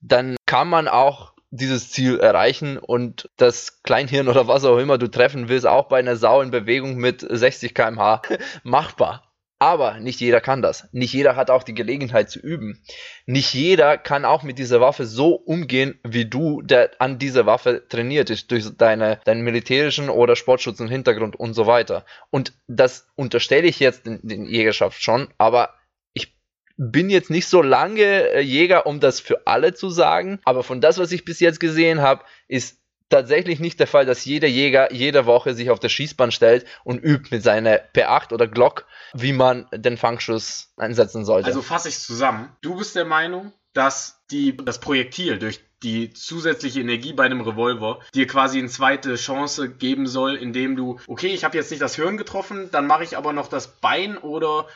[0.00, 5.08] dann kann man auch dieses Ziel erreichen und das Kleinhirn oder was auch immer du
[5.08, 8.20] treffen willst, auch bei einer Sau in Bewegung mit 60 km/h
[8.62, 9.27] machbar.
[9.60, 10.88] Aber nicht jeder kann das.
[10.92, 12.80] Nicht jeder hat auch die Gelegenheit zu üben.
[13.26, 17.82] Nicht jeder kann auch mit dieser Waffe so umgehen, wie du, der an dieser Waffe
[17.88, 22.04] trainiert ist, durch deine, deinen militärischen oder Sportschützen Hintergrund und so weiter.
[22.30, 25.74] Und das unterstelle ich jetzt den, den Jägerschaft schon, aber
[26.12, 26.36] ich
[26.76, 30.38] bin jetzt nicht so lange äh, Jäger, um das für alle zu sagen.
[30.44, 34.24] Aber von das, was ich bis jetzt gesehen habe, ist tatsächlich nicht der Fall, dass
[34.24, 38.46] jeder Jäger jede Woche sich auf der Schießbahn stellt und übt mit seiner P8 oder
[38.46, 41.46] Glock, wie man den Fangschuss einsetzen sollte.
[41.46, 42.50] Also fasse ich zusammen.
[42.60, 48.00] Du bist der Meinung, dass die, das Projektil durch die zusätzliche Energie bei einem Revolver
[48.14, 51.94] dir quasi eine zweite Chance geben soll, indem du, okay, ich habe jetzt nicht das
[51.94, 54.66] Hirn getroffen, dann mache ich aber noch das Bein oder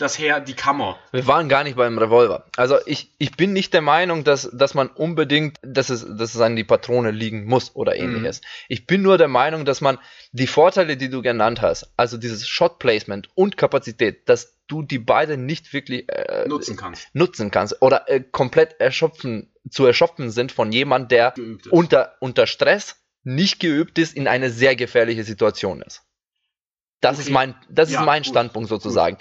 [0.00, 0.98] das her die Kammer.
[1.12, 2.46] Wir waren gar nicht beim Revolver.
[2.56, 6.40] Also ich, ich bin nicht der Meinung, dass, dass man unbedingt, dass es, dass es
[6.40, 8.00] an die Patrone liegen muss oder Mhm.
[8.02, 8.40] ähnliches.
[8.68, 9.98] Ich bin nur der Meinung, dass man
[10.32, 14.98] die Vorteile, die du genannt hast, also dieses Shot Placement und Kapazität, dass du die
[14.98, 17.08] beide nicht wirklich äh, nutzen kannst.
[17.12, 21.34] nutzen kannst oder äh, komplett erschöpfen, zu erschöpfen sind von jemand, der
[21.70, 26.02] unter, unter Stress nicht geübt ist, in eine sehr gefährliche Situation ist.
[27.00, 27.28] Das Okay.
[27.28, 29.16] ist mein, das Ja, ist mein gut, Standpunkt sozusagen.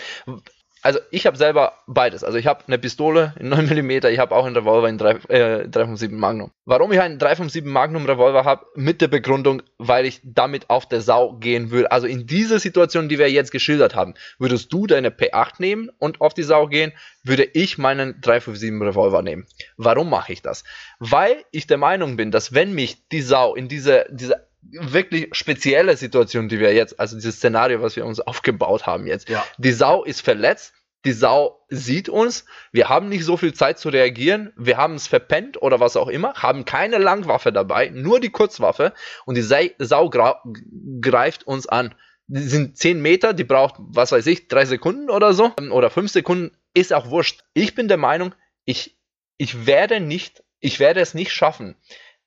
[0.81, 2.23] Also ich habe selber beides.
[2.23, 5.09] Also ich habe eine Pistole in 9 mm, ich habe auch einen Revolver in 3,
[5.27, 6.51] äh, 357 Magnum.
[6.65, 8.65] Warum ich einen 357 Magnum Revolver habe?
[8.75, 11.87] Mit der Begründung, weil ich damit auf der Sau gehen will.
[11.87, 16.21] Also in dieser Situation, die wir jetzt geschildert haben, würdest du deine P8 nehmen und
[16.21, 19.45] auf die Sau gehen, würde ich meinen 357 Revolver nehmen.
[19.75, 20.63] Warum mache ich das?
[20.99, 25.95] Weil ich der Meinung bin, dass wenn mich die Sau in diese, diese wirklich spezielle
[25.97, 29.45] Situation, die wir jetzt, also dieses Szenario, was wir uns aufgebaut haben jetzt, Ja.
[29.57, 30.73] die Sau ist verletzt,
[31.05, 35.07] die Sau sieht uns, wir haben nicht so viel Zeit zu reagieren, wir haben es
[35.07, 38.93] verpennt oder was auch immer, haben keine Langwaffe dabei, nur die Kurzwaffe
[39.25, 41.95] und die Sau greift uns an.
[42.27, 46.11] Die sind 10 Meter, die braucht, was weiß ich, 3 Sekunden oder so oder 5
[46.11, 47.43] Sekunden, ist auch wurscht.
[47.53, 48.97] Ich bin der Meinung, ich,
[49.37, 51.75] ich werde nicht, ich werde es nicht schaffen,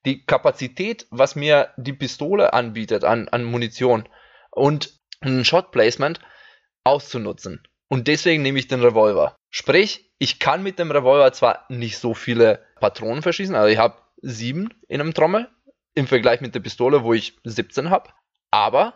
[0.04, 4.08] die Kapazität, was mir die Pistole anbietet an, an Munition
[4.50, 6.20] und ein Shot Placement
[6.84, 7.66] auszunutzen.
[7.88, 9.36] Und deswegen nehme ich den Revolver.
[9.50, 13.98] Sprich, ich kann mit dem Revolver zwar nicht so viele Patronen verschießen, also ich habe
[14.22, 15.48] sieben in einem Trommel
[15.94, 18.10] im Vergleich mit der Pistole, wo ich 17 habe,
[18.50, 18.94] aber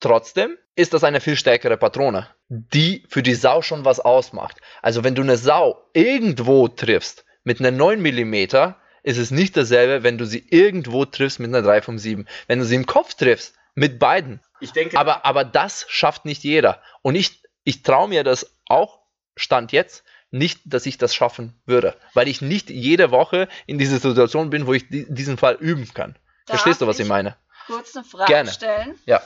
[0.00, 4.60] trotzdem ist das eine viel stärkere Patrone, die für die Sau schon was ausmacht.
[4.80, 10.02] Also wenn du eine Sau irgendwo triffst mit einer 9 mm, ist es nicht dasselbe,
[10.02, 12.26] wenn du sie irgendwo triffst mit einer 357.
[12.46, 16.44] Wenn du sie im Kopf triffst, mit beiden, Ich denke, aber, aber das schafft nicht
[16.44, 16.82] jeder.
[17.00, 19.00] Und ich, ich traue mir das auch,
[19.34, 21.96] Stand jetzt, nicht, dass ich das schaffen würde.
[22.14, 25.88] Weil ich nicht jede Woche in dieser Situation bin, wo ich di diesen Fall üben
[25.92, 26.16] kann.
[26.46, 27.36] Darf Verstehst du, was ich ich meine?
[27.66, 28.50] Kurz eine Frage Gerne.
[28.50, 28.98] stellen.
[29.06, 29.22] Ja.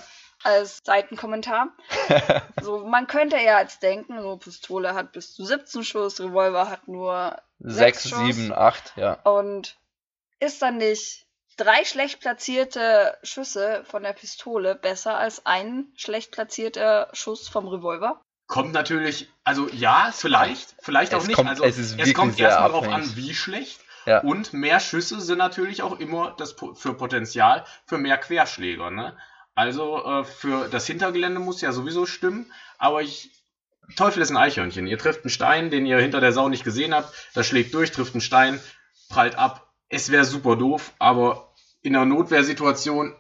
[0.47, 1.69] Als Seitenkommentar.
[2.63, 6.87] so, man könnte ja jetzt denken, so Pistole hat bis zu 17 Schuss, Revolver hat
[6.89, 8.19] nur Sechs, Schuss.
[8.37, 9.15] sieben, acht, ja.
[9.25, 9.77] Und
[10.39, 17.09] ist dann nicht drei schlecht platzierte Schüsse von der Pistole besser als ein schlecht platzierter
[17.13, 18.21] Schuss vom Revolver?
[18.49, 21.35] kommt natürlich, also ja, vielleicht, vielleicht auch Es nicht.
[21.35, 23.81] kommt- also es ist wirklich kommt erstmal darauf an, wie schlecht.
[24.05, 24.21] Ja.
[24.21, 28.93] Und mehr Schüsse sind natürlich auch immer das für Potenzial für mehr Querschläger.
[28.93, 29.17] Ne?
[29.57, 33.31] Also äh, für das Hintergelände muss ja sowieso stimmen, aber ich.
[33.95, 34.87] Teufel ist ein Eichhörnchen.
[34.89, 37.13] Ihr trifft einen Stein, den ihr hinter der Sau nicht gesehen habt.
[37.35, 38.61] Das schlägt durch, trifft einen Stein,
[39.09, 39.73] prallt ab.
[39.89, 43.15] Es wäre super doof, aber in einer Notwehrsituation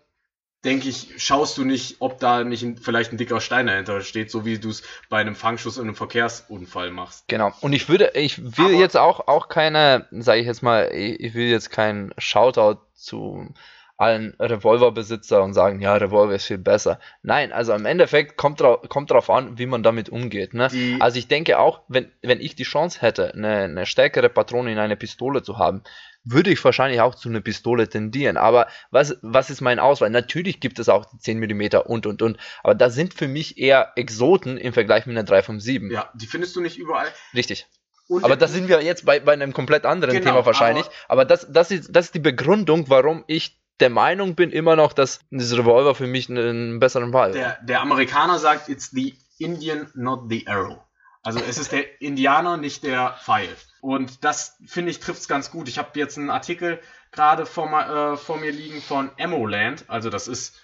[0.64, 4.32] denke ich, schaust du nicht, ob da nicht ein, vielleicht ein dicker Stein dahinter steht,
[4.32, 7.28] so wie du es bei einem Fangschuss in einem Verkehrsunfall machst.
[7.28, 7.52] Genau.
[7.60, 11.20] Und ich würde, ich will Aber- jetzt auch, auch keine, sage ich jetzt mal, ich
[11.20, 13.54] ich will jetzt keinen Shoutout zu
[13.98, 16.98] allen Revolverbesitzer und sagen, ja, Revolver ist viel besser.
[17.22, 20.54] Nein, also im Endeffekt kommt, drau kommt drauf an, wie man damit umgeht.
[20.54, 20.68] Ne?
[20.68, 24.70] Die- Also ich denke auch, wenn, wenn ich die Chance hätte, eine, eine stärkere Patrone
[24.72, 25.82] in eine Pistole zu haben,
[26.24, 28.36] würde ich wahrscheinlich auch zu einer Pistole tendieren.
[28.36, 30.10] Aber was, was ist mein Auswahl?
[30.10, 32.36] Natürlich gibt es auch die 10 mm und und und.
[32.64, 35.92] Aber das sind für mich eher Exoten im Vergleich mit einer 357.
[35.92, 37.06] Ja, die findest du nicht überall.
[37.34, 37.66] Richtig.
[38.08, 40.86] Und Aber da sind wir jetzt bei, bei einem komplett anderen Genau, Thema wahrscheinlich.
[41.08, 44.92] Aber, das, das, ist, das ist die Begründung, warum ich der Meinung bin immer noch,
[44.92, 49.90] dass dieses Revolver für mich einen besseren Wahl der, der Amerikaner sagt, it's the Indian,
[49.94, 50.78] not the arrow.
[51.22, 53.48] Also es ist der Indianer, nicht der Pfeil.
[53.80, 55.68] Und das, finde ich, trifft es ganz gut.
[55.68, 59.84] Ich habe jetzt einen Artikel gerade vor, äh, vor mir liegen von Ammoland.
[59.88, 60.54] Also das ist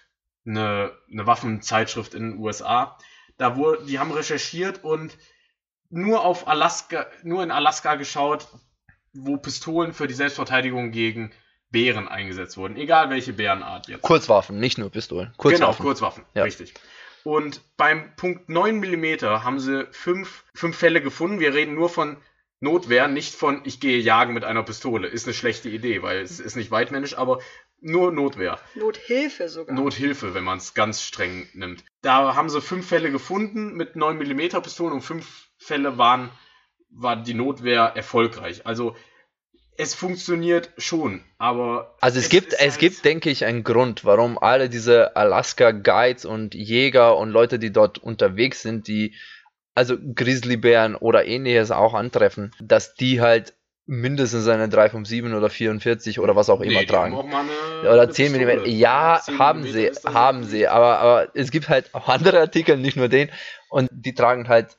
[0.46, 2.96] eine, eine Waffenzeitschrift in den USA.
[3.38, 5.18] Da wurde, die haben recherchiert und
[5.90, 8.46] nur auf Alaska, nur in Alaska geschaut,
[9.12, 11.32] wo Pistolen für die Selbstverteidigung gegen
[11.72, 12.76] Bären eingesetzt wurden.
[12.76, 14.02] Egal welche Bärenart jetzt.
[14.02, 15.28] Kurzwaffen, nicht nur Pistolen.
[15.28, 15.82] Genau, Kurzwaffen.
[15.84, 16.44] Kurzwaffen, Ja.
[16.44, 16.74] richtig.
[17.24, 21.40] Und beim Punkt 9 mm haben sie fünf, fünf Fälle gefunden.
[21.40, 22.16] Wir reden nur von
[22.60, 25.08] Notwehr, nicht von ich gehe jagen mit einer Pistole.
[25.08, 27.40] Ist eine schlechte Idee, weil es ist nicht weitmännisch, aber
[27.80, 28.58] nur Notwehr.
[28.74, 29.74] Nothilfe sogar.
[29.74, 31.84] Nothilfe, wenn man es ganz streng nimmt.
[32.02, 36.30] Da haben sie fünf Fälle gefunden mit 9 mm Pistolen und fünf Fälle waren,
[36.90, 38.66] war die Notwehr erfolgreich.
[38.66, 38.96] Also
[39.76, 44.04] es funktioniert schon, aber Also es, gibt, ist es halt- gibt, denke ich, einen Grund,
[44.04, 49.14] warum alle diese Alaska-Guides und Jäger und Leute, die dort unterwegs sind, die
[49.74, 53.54] also Grizzlybären oder ähnliches auch antreffen, dass die halt
[53.86, 57.16] mindestens eine 357 oder 44 oder was auch immer Nee, die tragen.
[57.16, 58.64] haben auch eine, Oder eine 10 mm.
[58.66, 60.68] Ja, 10 haben sie, haben sie.
[60.68, 63.30] Aber, aber es gibt halt auch andere Artikel, nicht nur den.
[63.70, 64.76] Und die tragen halt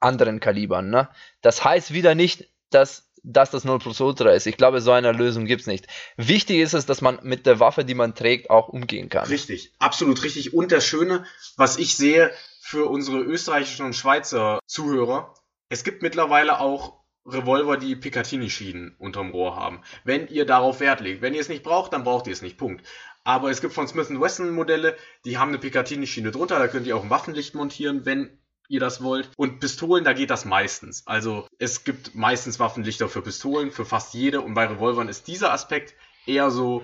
[0.00, 0.88] anderen Kalibern.
[0.88, 1.08] Ne?
[1.42, 4.46] Das heißt wieder nicht, dass dass das 0 plus Ultra ist.
[4.46, 5.86] Ich glaube, so eine Lösung gibt es nicht.
[6.16, 9.26] Wichtig ist es, dass man mit der Waffe, die man trägt, auch umgehen kann.
[9.28, 10.54] Richtig, absolut richtig.
[10.54, 11.24] Und das Schöne,
[11.56, 15.34] was ich sehe für unsere österreichischen und Schweizer Zuhörer,
[15.68, 19.82] es gibt mittlerweile auch Revolver, die Picatinny-Schienen unterm Rohr haben.
[20.02, 21.22] Wenn ihr darauf Wert legt.
[21.22, 22.58] Wenn ihr es nicht braucht, dann braucht ihr es nicht.
[22.58, 22.84] Punkt.
[23.22, 26.58] Aber es gibt von Smith Wesson Modelle, die haben eine Picatinny-Schiene drunter.
[26.58, 28.41] Da könnt ihr auch ein Waffenlicht montieren, wenn
[28.72, 29.30] ihr das wollt.
[29.36, 31.06] Und Pistolen, da geht das meistens.
[31.06, 34.40] Also es gibt meistens Waffenlichter für Pistolen, für fast jede.
[34.40, 35.94] Und bei Revolvern ist dieser Aspekt
[36.26, 36.82] eher so,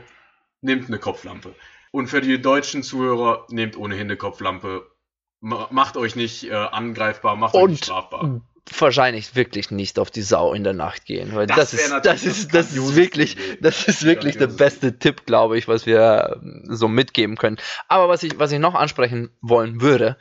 [0.61, 1.55] nehmt eine Kopflampe.
[1.91, 4.87] Und für die deutschen Zuhörer, nehmt ohnehin eine Kopflampe.
[5.41, 8.43] Ma- Macht euch nicht äh, angreifbar, macht euch Und nicht strafbar.
[8.79, 12.25] wahrscheinlich wirklich nicht auf die Sau in der Nacht gehen, weil das, Das ist, das
[12.25, 16.65] ist, das ist wirklich, das ist wirklich der beste Tipp, glaube ich, was wir ähm,
[16.69, 17.57] so mitgeben können.
[17.87, 20.19] Aber was ich, was ich noch ansprechen wollen würde,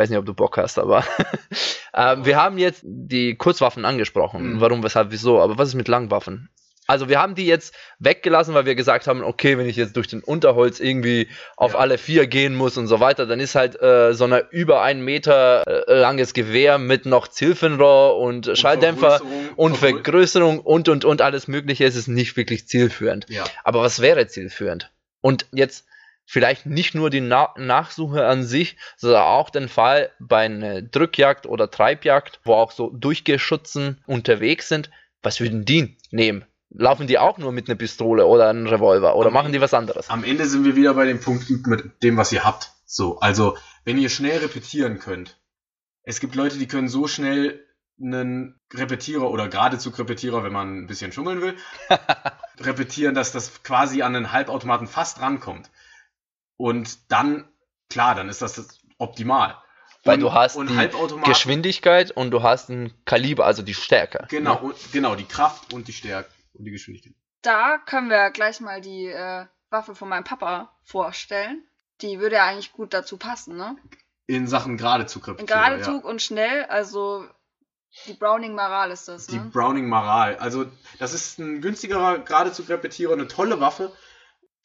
[0.00, 1.04] weiß nicht, ob du Bock hast, aber
[1.94, 4.54] ähm, wir haben jetzt die Kurzwaffen angesprochen.
[4.54, 4.60] Mhm.
[4.60, 5.40] Warum, weshalb, wieso?
[5.40, 6.48] Aber was ist mit Langwaffen?
[6.86, 10.08] Also wir haben die jetzt weggelassen, weil wir gesagt haben, okay, wenn ich jetzt durch
[10.08, 11.78] den Unterholz irgendwie auf Ja.
[11.78, 15.02] alle vier gehen muss und so weiter, dann ist halt äh, so eine über einen
[15.04, 21.04] Meter äh, langes Gewehr mit noch Zielfernrohr und, Schalldämpfer Vergrößerung- und Vergrö- Vergrößerung und und
[21.04, 21.84] und alles mögliche.
[21.84, 23.26] Es ist nicht wirklich zielführend.
[23.28, 23.44] Ja.
[23.62, 24.90] Aber was wäre zielführend?
[25.20, 25.84] Und jetzt
[26.30, 31.44] vielleicht nicht nur die Na Nachsuche an sich, sondern auch den Fall bei einer Drückjagd
[31.44, 34.90] oder Treibjagd, wo auch so Durchgeschützen unterwegs sind.
[35.22, 36.44] Was würden die nehmen?
[36.70, 39.74] Laufen die auch nur mit einer Pistole oder einem Revolver oder Am machen die was
[39.74, 40.08] anderes?
[40.08, 42.70] Am Ende sind wir wieder bei dem Punkt, mit dem, was ihr habt.
[42.86, 45.36] So, also, wenn ihr schnell repetieren könnt.
[46.04, 47.66] Es gibt Leute, die können so schnell
[48.00, 51.56] einen Repetierer oder geradezu Repetierer, wenn man ein bisschen schummeln will,
[52.60, 55.68] repetieren, dass das quasi an einen Halbautomaten fast rankommt.
[56.60, 57.48] Und dann,
[57.88, 59.56] klar, dann ist das, das optimal.
[60.04, 64.26] Weil und, du hast und die Geschwindigkeit und du hast ein Kaliber, also die Stärke.
[64.28, 64.60] Genau, Ne?
[64.60, 67.14] und, genau, die Kraft und die Stärke und die Geschwindigkeit.
[67.40, 71.64] Da können wir gleich mal die äh, Waffe von meinem Papa vorstellen.
[72.02, 73.76] Die würde ja eigentlich gut dazu passen, ne?
[74.26, 75.46] In Sachen geradezu In repetieren.
[75.46, 77.24] Geradezug und schnell, also
[78.06, 79.50] die Browning Maral ist das, Die ne?
[79.50, 80.36] Browning Maral.
[80.36, 80.66] Also,
[80.98, 83.92] das ist ein günstigerer Gradezug-Repetierer, eine tolle Waffe.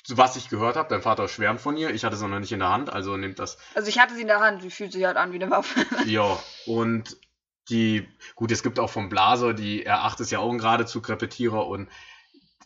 [0.09, 1.89] Was ich gehört habe, dein Vater schwärmt von ihr.
[1.89, 3.57] Ich hatte sie noch nicht in der Hand, also nimmt das.
[3.73, 5.85] Also ich hatte sie in der Hand, die fühlt sich halt an wie eine Waffe.
[6.05, 6.37] Ja,
[6.67, 7.17] und
[7.69, 11.89] die, gut, es gibt auch vom Blaser, die R8 ist ja auch ein Gradezug-Repetierer und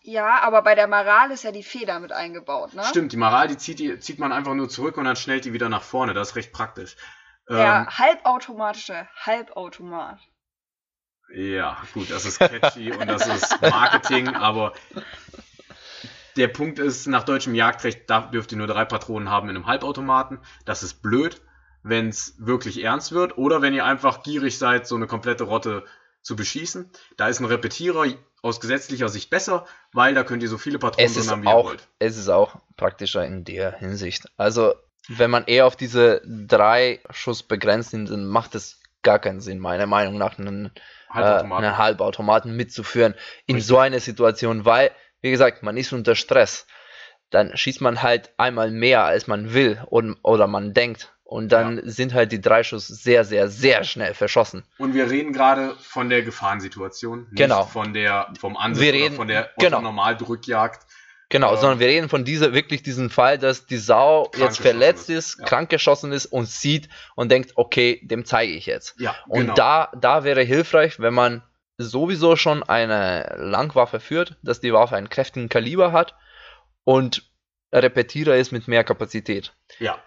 [0.01, 2.83] ja, aber bei der Maral ist ja die Feder mit eingebaut, ne?
[2.83, 5.53] stimmt, die Maral, die zieht, die zieht man einfach nur zurück und dann schnellt die
[5.53, 6.13] wieder nach vorne.
[6.13, 6.95] Das ist recht praktisch.
[7.49, 10.19] Der Ähm, halbautomatische Halbautomat.
[11.33, 14.73] Ja, gut, das ist catchy und das ist Marketing, aber
[16.35, 20.39] der Punkt ist, nach deutschem Jagdrecht dürft ihr nur drei Patronen haben in einem Halbautomaten.
[20.65, 21.41] Das ist blöd,
[21.83, 25.85] wenn es wirklich ernst wird oder wenn ihr einfach gierig seid, so eine komplette Rotte
[26.21, 26.89] zu beschießen.
[27.17, 28.05] Da ist ein Repetierer
[28.41, 31.47] aus gesetzlicher Sicht besser, weil da könnt ihr so viele Patronen Es drin haben, wie
[31.47, 31.87] ihr auch, wollt.
[31.99, 34.25] es ist auch praktischer in der Hinsicht.
[34.37, 34.73] Also,
[35.07, 39.59] wenn man eher auf diese drei Schuss begrenzt sind, dann macht es gar keinen Sinn,
[39.59, 40.69] meiner Meinung nach, einen, äh,
[41.09, 41.65] Halbautomaten.
[41.65, 43.15] einen Halbautomaten mitzuführen
[43.45, 43.67] in Richtig.
[43.67, 46.65] so einer Situation, weil wie gesagt, man ist unter Stress,
[47.29, 51.13] dann schießt man halt einmal mehr, als man will und, oder man denkt.
[51.23, 51.83] Und dann Ja.
[51.85, 54.63] sind halt die drei Schuss sehr, sehr, sehr schnell verschossen.
[54.79, 57.65] Und wir reden gerade von der Gefahrensituation, nicht Genau.
[57.65, 59.79] von der vom Ansatz Wir reden- von der genau.
[59.81, 60.87] Normaldrückjagd.
[61.31, 65.11] Genau, Ähm, sondern wir reden von dieser, wirklich diesen Fall, dass die Sau jetzt verletzt
[65.11, 65.45] ist, ist, ja.
[65.45, 68.95] krank geschossen ist und sieht und denkt, okay, dem zeige ich jetzt.
[68.99, 69.53] Ja, Und genau.
[69.53, 71.43] da, da wäre hilfreich, wenn man
[71.79, 76.15] sowieso schon eine Langwaffe führt, dass die Waffe einen kräftigen Kaliber hat
[76.83, 77.23] und
[77.73, 79.53] Repetierer ist mit mehr Kapazität.
[79.79, 79.97] ja,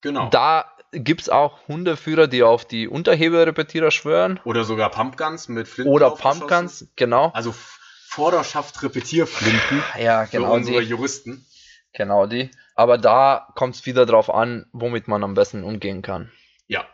[0.00, 0.28] genau.
[0.30, 5.92] Da gibt es auch Hundeführer, die auf die Unterhebelrepetierer schwören oder sogar Pumpguns mit Flinten
[5.92, 6.10] oder.
[6.10, 7.30] Pumpguns, genau.
[7.34, 10.88] Also F- Vorderschaft-Repetierflinten Ja, für genau unsere die.
[10.88, 11.46] Juristen.
[11.92, 12.50] Genau die.
[12.74, 16.30] Aber da kommt es wieder drauf an, womit man am besten umgehen kann.
[16.66, 16.84] Ja.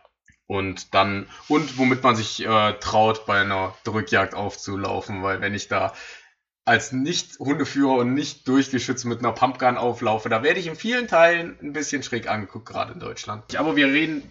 [0.46, 5.68] Und dann, und womit man sich äh, traut, bei einer Drückjagd aufzulaufen, weil wenn ich
[5.68, 5.92] da
[6.64, 11.56] als Nicht-Hundeführer und nicht durchgeschützt mit einer Pumpgun auflaufe, da werde ich in vielen Teilen
[11.62, 13.56] ein bisschen schräg angeguckt, gerade in Deutschland.
[13.56, 14.28] Aber wir reden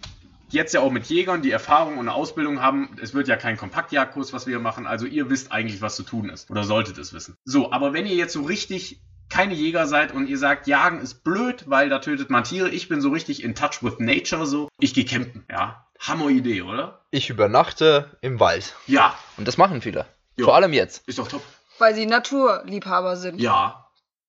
[0.48, 2.96] jetzt ja auch mit Jägern, die Erfahrung und eine Ausbildung haben.
[3.00, 6.28] Es wird ja kein Kompaktjagdkurs, was wir machen, also ihr wisst eigentlich, was zu tun
[6.28, 6.50] ist.
[6.50, 7.36] Oder solltet es wissen.
[7.44, 11.24] So, aber wenn ihr jetzt so richtig keine Jäger seid und ihr sagt, Jagen ist
[11.24, 14.68] blöd, weil da tötet man Tiere, ich bin so richtig in touch with nature so,
[14.78, 15.85] ich gehe campen, ja.
[16.00, 17.04] Hammer Idee, oder?
[17.10, 18.74] Ich übernachte im Wald.
[18.86, 20.06] Ja, Und das machen viele.
[20.36, 20.44] Ja.
[20.44, 21.06] Vor allem jetzt.
[21.08, 21.42] ist doch top.
[21.78, 23.40] Weil sie Naturliebhaber sind.
[23.40, 23.86] Ja,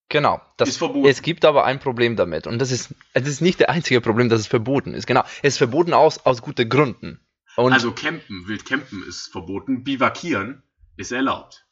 [0.09, 0.41] Genau.
[0.55, 1.07] Das, Ist verboten.
[1.07, 2.47] Es gibt aber ein Problem damit.
[2.47, 5.05] Und das ist, es ist nicht der einzige Problem, dass es verboten ist.
[5.05, 5.23] Genau.
[5.41, 7.19] Es ist verboten aus, aus guten Gründen.
[7.57, 10.63] Und also campen, wild campen ist verboten, bivakieren
[10.95, 11.66] ist erlaubt.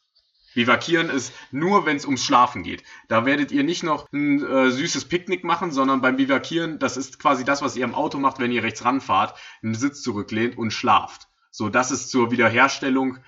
[0.56, 2.84] Bivakieren ist nur, wenn es ums Schlafen geht.
[3.08, 7.20] Da werdet ihr nicht noch ein äh, süßes Picknick machen, sondern beim Bivakieren, das ist
[7.20, 10.72] quasi das, was ihr im Auto macht, wenn ihr rechts ranfahrt, einen Sitz zurücklehnt und
[10.72, 11.28] schlaft.
[11.52, 13.20] So, das ist zur Wiederherstellung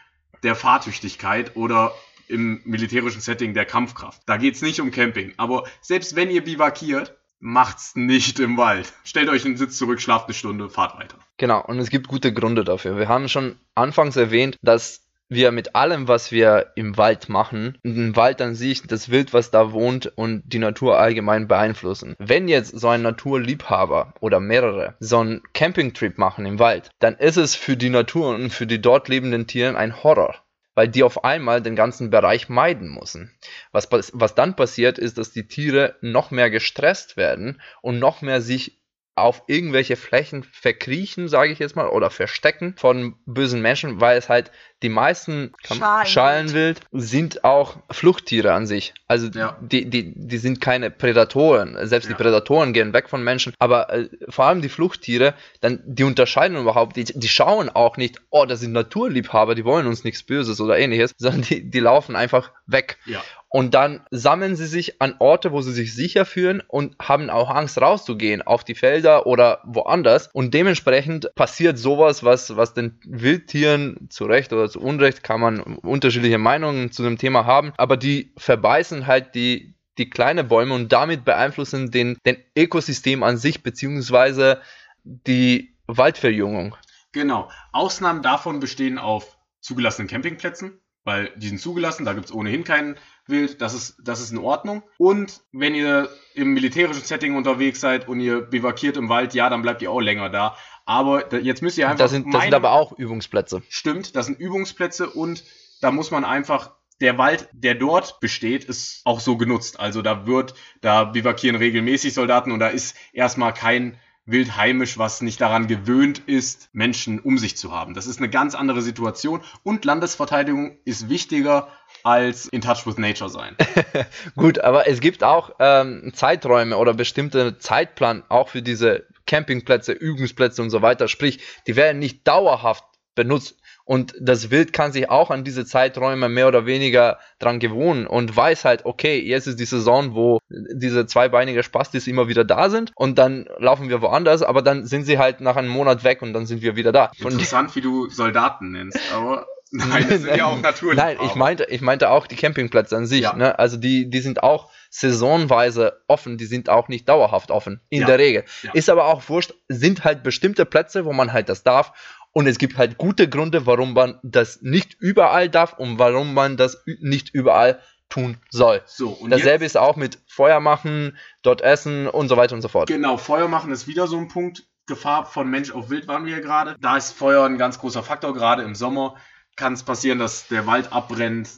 [0.43, 1.93] der Fahrtüchtigkeit oder
[2.27, 4.21] im militärischen Setting der Kampfkraft.
[4.25, 5.33] Da geht's nicht um Camping.
[5.37, 8.93] Aber selbst wenn ihr bivakiert, macht's nicht im Wald.
[9.03, 11.17] Stellt euch einen Sitz zurück, schlaft eine Stunde, fahrt weiter.
[11.37, 12.97] Genau, und es gibt gute Gründe dafür.
[12.97, 18.15] Wir haben schon anfangs erwähnt, dass wir mit allem, was wir im Wald machen, den
[18.15, 22.15] Wald an sich, das Wild, was da wohnt und die Natur allgemein beeinflussen.
[22.19, 27.37] Wenn jetzt so ein Naturliebhaber oder mehrere so einen Campingtrip machen im Wald, dann ist
[27.37, 30.35] es für die Natur und für die dort lebenden Tiere ein Horror.
[30.75, 33.31] Weil die auf einmal den ganzen Bereich meiden müssen.
[33.71, 38.41] Was, was dann passiert, ist, dass die Tiere noch mehr gestresst werden und noch mehr
[38.41, 38.77] sich
[39.17, 44.29] auf irgendwelche Flächen verkriechen, sage ich jetzt mal, oder verstecken von bösen Menschen, weil es
[44.29, 44.51] halt
[44.83, 46.07] die meisten Schalenwild.
[46.07, 48.93] Schalenwild sind auch Fluchttiere an sich.
[49.07, 49.57] Also Ja.
[49.61, 51.75] die, die, die sind keine Prädatoren.
[51.87, 52.15] Selbst Ja.
[52.15, 53.53] die Prädatoren gehen weg von Menschen.
[53.57, 58.21] Aber äh, vor allem die Fluchttiere, dann die unterscheiden überhaupt, die, die schauen auch nicht,
[58.29, 62.15] oh, das sind Naturliebhaber, die wollen uns nichts Böses oder ähnliches, sondern die, die laufen
[62.15, 62.97] einfach weg.
[63.05, 63.23] Ja.
[63.49, 67.49] Und dann sammeln sie sich an Orte, wo sie sich sicher fühlen und haben auch
[67.49, 70.29] Angst rauszugehen, auf die Felder oder woanders.
[70.33, 75.61] Und dementsprechend passiert sowas, was, was den Wildtieren zu Recht oder zu Unrecht kann man
[75.61, 80.91] unterschiedliche Meinungen zu dem Thema haben, aber die verbeißen halt die, die kleine Bäume und
[80.91, 84.61] damit beeinflussen den, den Ökosystem an sich, beziehungsweise
[85.03, 86.75] die Waldverjüngung.
[87.13, 87.49] Genau.
[87.71, 92.97] Ausnahmen davon bestehen auf zugelassenen Campingplätzen, weil die sind zugelassen, da gibt es ohnehin kein
[93.29, 94.83] Wild, das ist, das ist in Ordnung.
[94.97, 99.61] Und wenn ihr im militärischen Setting unterwegs seid und ihr bivakiert im Wald, ja, dann
[99.61, 100.55] bleibt ihr auch länger da.
[100.85, 101.99] Aber jetzt müsst ihr einfach.
[101.99, 103.61] Das sind, das sind aber auch Übungsplätze.
[103.69, 105.43] Stimmt, das sind Übungsplätze und
[105.81, 106.75] da muss man einfach.
[106.99, 109.79] Der Wald, der dort besteht, ist auch so genutzt.
[109.79, 115.21] Also da wird, da bivakieren regelmäßig Soldaten und da ist erstmal kein Wild heimisch, was
[115.21, 117.93] nicht daran gewöhnt ist, Menschen um sich zu haben.
[117.93, 121.69] Das ist eine ganz andere Situation und Landesverteidigung ist wichtiger
[122.03, 123.55] als in touch with nature sein.
[124.35, 130.61] Gut, aber es gibt auch ähm, Zeiträume oder bestimmte Zeitplan auch für diese Campingplätze, Übungsplätze
[130.61, 131.07] und so weiter.
[131.07, 132.83] Sprich, die werden nicht dauerhaft
[133.15, 133.57] benutzt.
[133.87, 138.35] Und das Wild kann sich auch an diese Zeiträume mehr oder weniger dran gewohnen und
[138.35, 142.91] weiß halt, okay, jetzt ist die Saison, wo diese zweibeinige Spastis immer wieder da sind
[142.95, 146.33] und dann laufen wir woanders, aber dann sind sie halt nach einem Monat weg und
[146.33, 147.11] dann sind wir wieder da.
[147.17, 150.97] Interessant, wie du Soldaten nennst, aber nein, das sind ja auch natürlich.
[150.97, 153.21] Nein, ich meinte, ich meinte auch die Campingplätze an sich.
[153.21, 153.33] Ja.
[153.35, 153.57] Ne?
[153.59, 158.07] Also die, die sind auch saisonweise offen, die sind auch nicht dauerhaft offen, in Ja.
[158.07, 158.43] der Regel.
[158.63, 158.71] Ja.
[158.73, 161.91] Ist aber auch wurscht, sind halt bestimmte Plätze, wo man halt das darf.
[162.37, 166.55] Und es gibt halt gute Gründe, warum man das nicht überall darf und warum man
[166.55, 167.79] das nicht überall
[168.09, 168.83] tun soll.
[168.85, 172.61] So, und Dasselbe jetzt, ist auch mit Feuer machen, dort essen und so weiter und
[172.61, 172.89] so fort.
[172.89, 174.67] Genau, Feuer machen ist wieder so ein Punkt.
[174.85, 176.75] Gefahr von Mensch auf Wild waren wir ja gerade.
[176.79, 178.35] Da ist Feuer ein ganz großer Faktor.
[178.35, 179.15] Gerade im Sommer
[179.55, 181.49] kann es passieren, dass der Wald abbrennt.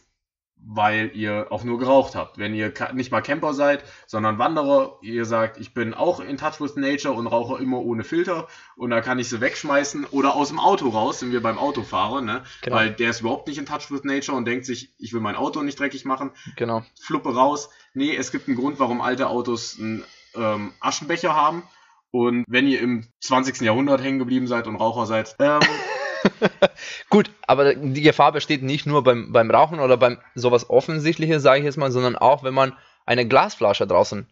[0.65, 2.37] Weil ihr auch nur geraucht habt.
[2.37, 6.59] Wenn ihr nicht mal Camper seid, sondern Wanderer, ihr sagt, ich bin auch in touch
[6.61, 10.49] with nature und rauche immer ohne Filter und da kann ich sie wegschmeißen oder aus
[10.49, 12.43] dem Auto raus, sind wir beim Autofahrer, ne?
[12.61, 12.75] Genau.
[12.75, 15.35] Weil der ist überhaupt nicht in touch with nature und denkt sich, ich will mein
[15.35, 16.83] Auto nicht dreckig machen, Genau.
[17.01, 17.69] fluppe raus.
[17.93, 20.03] Nee, es gibt einen Grund, warum alte Autos einen
[20.35, 21.63] ähm, Aschenbecher haben.
[22.11, 23.61] Und wenn ihr im 20.
[23.61, 25.59] Jahrhundert hängen geblieben seid und Raucher seid, ähm,
[27.09, 31.59] Gut, aber die Gefahr besteht nicht nur beim, beim Rauchen oder beim sowas Offensichtliches, sage
[31.59, 32.73] ich jetzt mal, sondern auch, wenn man
[33.05, 34.27] eine Glasflasche draußen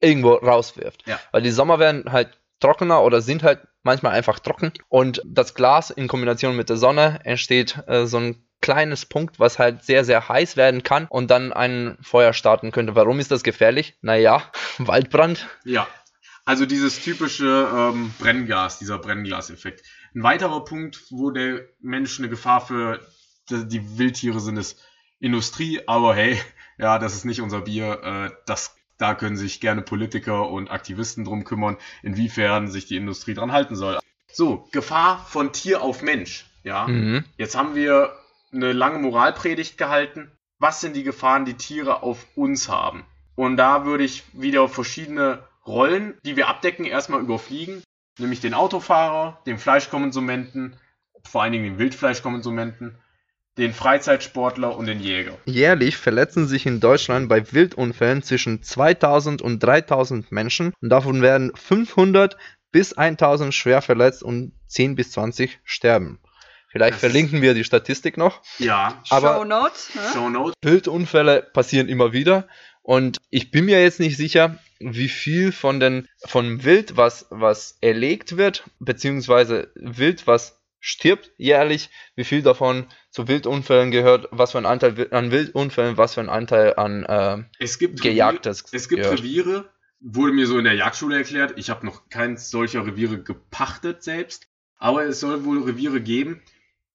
[0.00, 1.06] irgendwo rauswirft.
[1.06, 1.20] Ja.
[1.30, 5.90] Weil die Sommer werden halt trockener oder sind halt manchmal einfach trocken und das Glas
[5.90, 10.28] in Kombination mit der Sonne entsteht äh, so ein kleines Punkt, was halt sehr, sehr
[10.28, 12.94] heiß werden kann und dann ein Feuer starten könnte.
[12.94, 13.96] Warum ist das gefährlich?
[14.00, 14.44] Naja,
[14.78, 15.48] Waldbrand.
[15.64, 15.88] Ja,
[16.44, 19.82] also dieses typische ähm, Brenngas, dieser Brennglaseffekt.
[20.14, 23.00] Ein weiterer Punkt, wo der Mensch eine Gefahr für
[23.50, 24.80] die, Wildtiere sind, ist
[25.20, 25.80] Industrie.
[25.86, 26.40] Aber hey,
[26.78, 28.02] ja, das ist nicht unser Bier.
[28.02, 33.34] Äh, das, da können sich gerne Politiker und Aktivisten drum kümmern, inwiefern sich die Industrie
[33.34, 33.98] dran halten soll.
[34.30, 36.46] So, Gefahr von Tier auf Mensch.
[36.64, 37.24] Ja, Mhm.
[37.36, 38.14] Jetzt haben wir
[38.52, 40.30] eine lange Moralpredigt gehalten.
[40.58, 43.04] Was sind die Gefahren, die Tiere auf uns haben?
[43.34, 47.82] Und da würde ich wieder verschiedene Rollen, die wir abdecken, erstmal überfliegen.
[48.18, 50.76] Nämlich den Autofahrer, den Fleischkonsumenten,
[51.24, 52.96] vor allen Dingen den Wildfleischkonsumenten,
[53.58, 55.36] den Freizeitsportler und den Jäger.
[55.44, 61.52] Jährlich verletzen sich in Deutschland bei Wildunfällen zwischen 2000 und 3000 Menschen und davon werden
[61.54, 62.36] 500
[62.70, 66.18] bis 1000 schwer verletzt und 10 bis 20 sterben.
[66.70, 68.40] Vielleicht Das verlinken wir die Statistik noch.
[68.58, 70.00] Ja, Aber- Show Notes, ne?
[70.14, 70.54] Show Notes.
[70.62, 72.48] Wildunfälle passieren immer wieder
[72.80, 77.78] und ich bin mir jetzt nicht sicher, wie viel von den von Wild, was was
[77.80, 84.58] erlegt wird, beziehungsweise Wild, was stirbt jährlich, wie viel davon zu Wildunfällen gehört, was für
[84.58, 89.02] ein Anteil an Wildunfällen, was für ein Anteil an äh, Es gibt Gejagtes Es gibt
[89.02, 89.20] gehört.
[89.20, 89.70] Reviere,
[90.00, 91.54] wurde mir so in der Jagdschule erklärt.
[91.56, 94.48] Ich habe noch keins solcher Reviere gepachtet selbst.
[94.76, 96.42] Aber es soll wohl Reviere geben,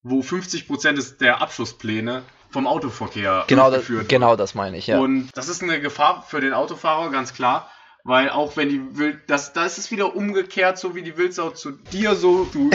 [0.04, 5.00] wo 50% des, der Abschlusspläne vom Autoverkehr Genau, das, genau das meine ich, ja.
[5.00, 7.72] Und das ist eine Gefahr für den Autofahrer, ganz klar.
[8.08, 11.50] Weil auch wenn die Wild, das, da ist es wieder umgekehrt, so wie die Wildsau
[11.50, 12.70] zu dir so, du,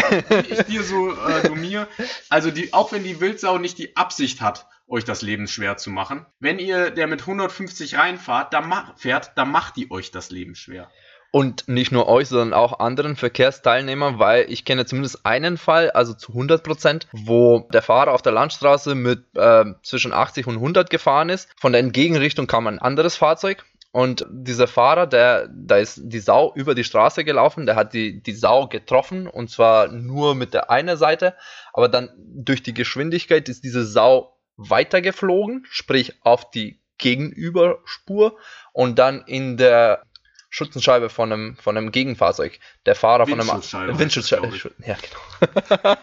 [0.50, 1.88] ich dir so, äh, du mir.
[2.28, 5.88] Also die, auch wenn die Wildsau nicht die Absicht hat, euch das Leben schwer zu
[5.88, 10.30] machen, wenn ihr der mit 150 reinfahrt, da ma fährt, dann macht die euch das
[10.30, 10.90] Leben schwer.
[11.30, 16.12] Und nicht nur euch, sondern auch anderen Verkehrsteilnehmern, weil ich kenne zumindest einen Fall, also
[16.12, 20.90] zu 100 Prozent, wo der Fahrer auf der Landstraße mit äh, zwischen 80 und 100
[20.90, 21.48] gefahren ist.
[21.58, 23.64] Von der Entgegenrichtung kam ein anderes Fahrzeug.
[23.92, 28.22] Und dieser Fahrer, der, da ist die Sau über die Straße gelaufen, der hat die,
[28.22, 31.34] die Sau getroffen und zwar nur mit der einen Seite,
[31.74, 38.38] aber dann durch die Geschwindigkeit ist diese Sau weitergeflogen, sprich auf die Gegenüberspur.
[38.72, 40.04] Und dann in der
[40.52, 42.58] Schutzenscheibe von einem, von einem Gegenfahrzeug.
[42.84, 44.52] Der Fahrer von einem Windschutzscheibe
[44.86, 45.96] Ja, genau.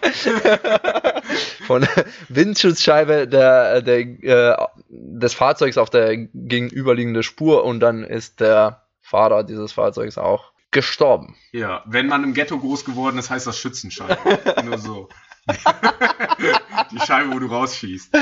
[1.68, 1.88] von
[2.30, 4.58] Windschutzscheibe der, der, äh,
[4.90, 11.38] des Fahrzeugs auf der gegenüberliegenden Spur und dann ist der Fahrer dieses Fahrzeugs auch gestorben.
[11.52, 14.18] Ja, wenn man im Ghetto groß geworden ist, heißt das Schützenscheibe.
[14.66, 15.10] Nur so.
[16.92, 18.18] die Scheibe, wo du rausschießt.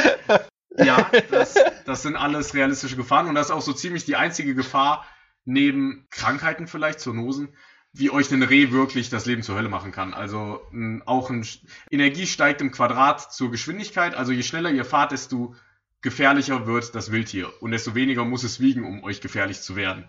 [0.78, 1.56] Ja, das,
[1.86, 5.06] das sind alles realistische Gefahren und das ist auch so ziemlich die einzige Gefahr,
[5.48, 7.50] neben Krankheiten vielleicht, Zoonosen,
[7.94, 10.14] wie euch ein Reh wirklich das Leben zur Hölle machen kann.
[10.14, 11.48] Also m, auch ein,
[11.90, 14.14] Energie steigt im Quadrat zur Geschwindigkeit.
[14.14, 15.56] Also je schneller ihr fahrt, desto
[16.02, 20.08] gefährlicher wird das Wildtier und desto weniger muss es wiegen, um euch gefährlich zu werden.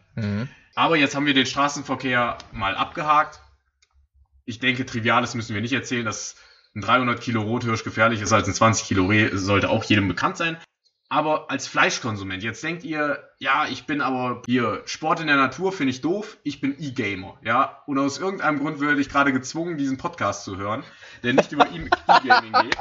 [0.74, 3.40] Aber jetzt haben wir den Straßenverkehr mal abgehakt.
[4.44, 6.36] Ich denke, Triviales müssen wir nicht erzählen, dass
[6.74, 10.36] ein 300 Kilo Rothirsch gefährlich ist als ein 20 Kilo Reh, sollte auch jedem bekannt
[10.36, 10.58] sein.
[11.10, 15.72] Aber als Fleischkonsument, jetzt denkt ihr, ja, ich bin aber hier, Sport in der Natur
[15.72, 17.82] finde ich doof, ich bin E-Gamer, ja.
[17.86, 20.82] Und aus irgendeinem Grund werde ich gerade gezwungen, diesen Podcast zu hören,
[21.22, 22.76] der nicht über E-Gaming geht.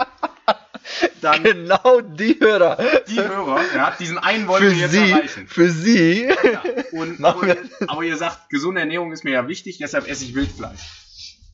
[1.21, 2.77] Dann Genau die Hörer.
[3.07, 5.47] die Hörer, ja, diesen einen wollen Für wir jetzt sie, erreichen.
[5.47, 6.23] für sie.
[6.27, 7.57] Ja, und, und,
[7.87, 11.06] aber ihr sagt, gesunde Ernährung ist mir ja wichtig, deshalb esse ich Wildfleisch.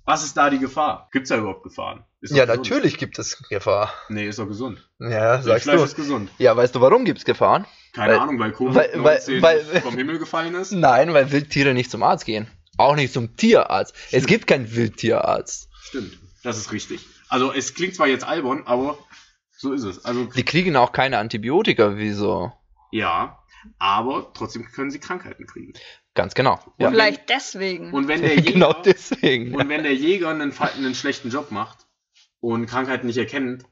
[0.06, 1.08] Was ist da die Gefahr?
[1.12, 2.04] Gibt es da überhaupt Gefahren?
[2.22, 2.48] Ja, gesund.
[2.64, 3.94] natürlich gibt es Gefahr.
[4.10, 4.90] Nee, ist doch gesund.
[5.00, 5.84] Ja, sagst Wildfleisch du.
[5.86, 6.30] ist gesund.
[6.38, 7.66] Ja, weißt du, warum gibt es Gefahren?
[7.94, 10.72] Keine Weil- Ahnung, weil weil- Covid-19 weil- vom Himmel gefallen ist.
[10.72, 12.48] Nein, weil Wildtiere nicht zum Arzt gehen.
[12.78, 13.94] Auch nicht zum Tierarzt.
[13.96, 14.28] Es Stimmt.
[14.28, 15.70] gibt keinen Wildtierarzt.
[15.82, 17.06] Stimmt, das ist richtig.
[17.30, 18.98] Also es klingt zwar jetzt albern, aber
[19.52, 20.04] so ist es.
[20.06, 22.52] Also Die kriegen auch keine Antibiotika, wieso?
[22.92, 23.40] ja,
[23.80, 25.74] aber trotzdem können sie Krankheiten kriegen.
[26.16, 26.60] Ganz genau.
[26.78, 26.88] Ja.
[26.88, 27.92] Und- Vielleicht deswegen.
[27.94, 29.56] Und wenn der Jäger, genau deswegen.
[29.56, 31.80] und wenn der Jäger einen, einen schlechten Job macht
[32.40, 33.64] und Krankheiten nicht erkennt,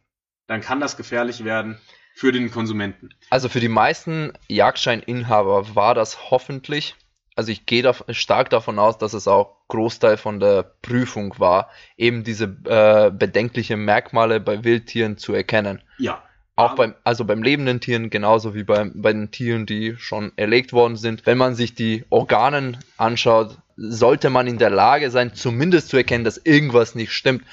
[0.47, 1.79] dann kann das gefährlich werden
[2.15, 3.09] für den Konsumenten.
[3.29, 6.95] Also für die meisten Jagdscheininhaber war das hoffentlich.
[7.35, 11.69] Also ich gehe da stark davon aus, dass es auch Großteil von der Prüfung war,
[11.95, 15.81] eben diese äh, bedenklichen Merkmale bei Wildtieren zu erkennen.
[15.97, 16.21] Ja.
[16.61, 20.73] Auch beim, also beim lebenden Tieren genauso wie beim, bei den Tieren, die schon erlegt
[20.73, 21.25] worden sind.
[21.25, 26.23] Wenn man sich die Organen anschaut, sollte man in der Lage sein, zumindest zu erkennen,
[26.23, 27.43] dass irgendwas nicht stimmt,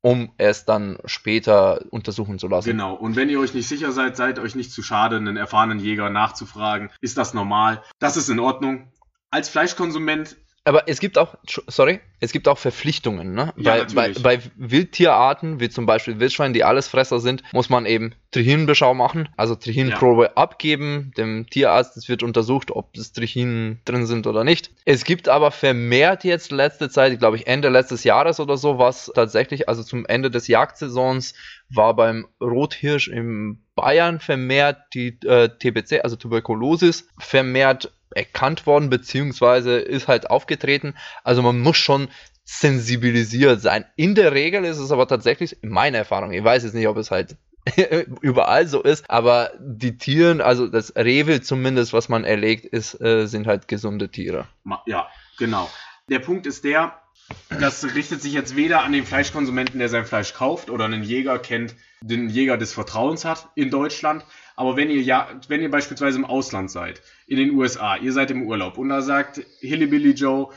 [0.00, 2.70] um es dann später untersuchen zu lassen.
[2.70, 2.94] Genau.
[2.94, 6.10] Und wenn ihr euch nicht sicher seid, seid euch nicht zu schade, einen erfahrenen Jäger
[6.10, 6.90] nachzufragen.
[7.00, 7.82] Ist das normal?
[7.98, 8.92] Das ist in Ordnung.
[9.30, 11.36] Als Fleischkonsument Aber es gibt auch,
[11.66, 13.34] sorry, es gibt auch Verpflichtungen.
[13.34, 13.52] Ne?
[13.56, 18.94] Ja, bei, bei, Wildtierarten, wie zum Beispiel Wildschweine, die Allesfresser sind, muss man eben Trichinenbeschau
[18.94, 21.12] machen, also Trichinenprobe abgeben.
[21.16, 24.70] Dem Tierarzt es wird untersucht, ob das Trichinen drin sind oder nicht.
[24.84, 29.12] Es gibt aber vermehrt jetzt letzte Zeit, glaube ich Ende letztes Jahres oder so, was
[29.14, 31.34] tatsächlich, also zum Ende des Jagdsaisons,
[31.68, 39.76] war beim Rothirsch in Bayern vermehrt die äh, TBC, also Tuberkulosis, vermehrt erkannt worden, beziehungsweise
[39.78, 40.94] ist halt aufgetreten.
[41.22, 42.08] Also man muss schon
[42.46, 43.84] sensibilisiert sein.
[43.96, 46.96] In der Regel ist es aber tatsächlich, in meiner Erfahrung, ich weiß jetzt nicht, ob
[46.96, 47.36] es halt
[48.20, 53.26] überall so ist, aber die Tieren, also das Rehwild zumindest, was man erlegt, ist, äh,
[53.26, 54.46] sind halt gesunde Tiere.
[54.86, 55.68] Ja, genau.
[56.08, 57.02] Der Punkt ist der,
[57.48, 61.40] das richtet sich jetzt weder an den Fleischkonsumenten, der sein Fleisch kauft oder einen Jäger
[61.40, 64.24] kennt, den Jäger des Vertrauens hat in Deutschland.
[64.58, 68.30] Aber wenn ihr ja, wenn ihr beispielsweise im Ausland seid, in den USA, ihr seid
[68.30, 70.48] im Urlaub und da sagt Hillybilly Joe,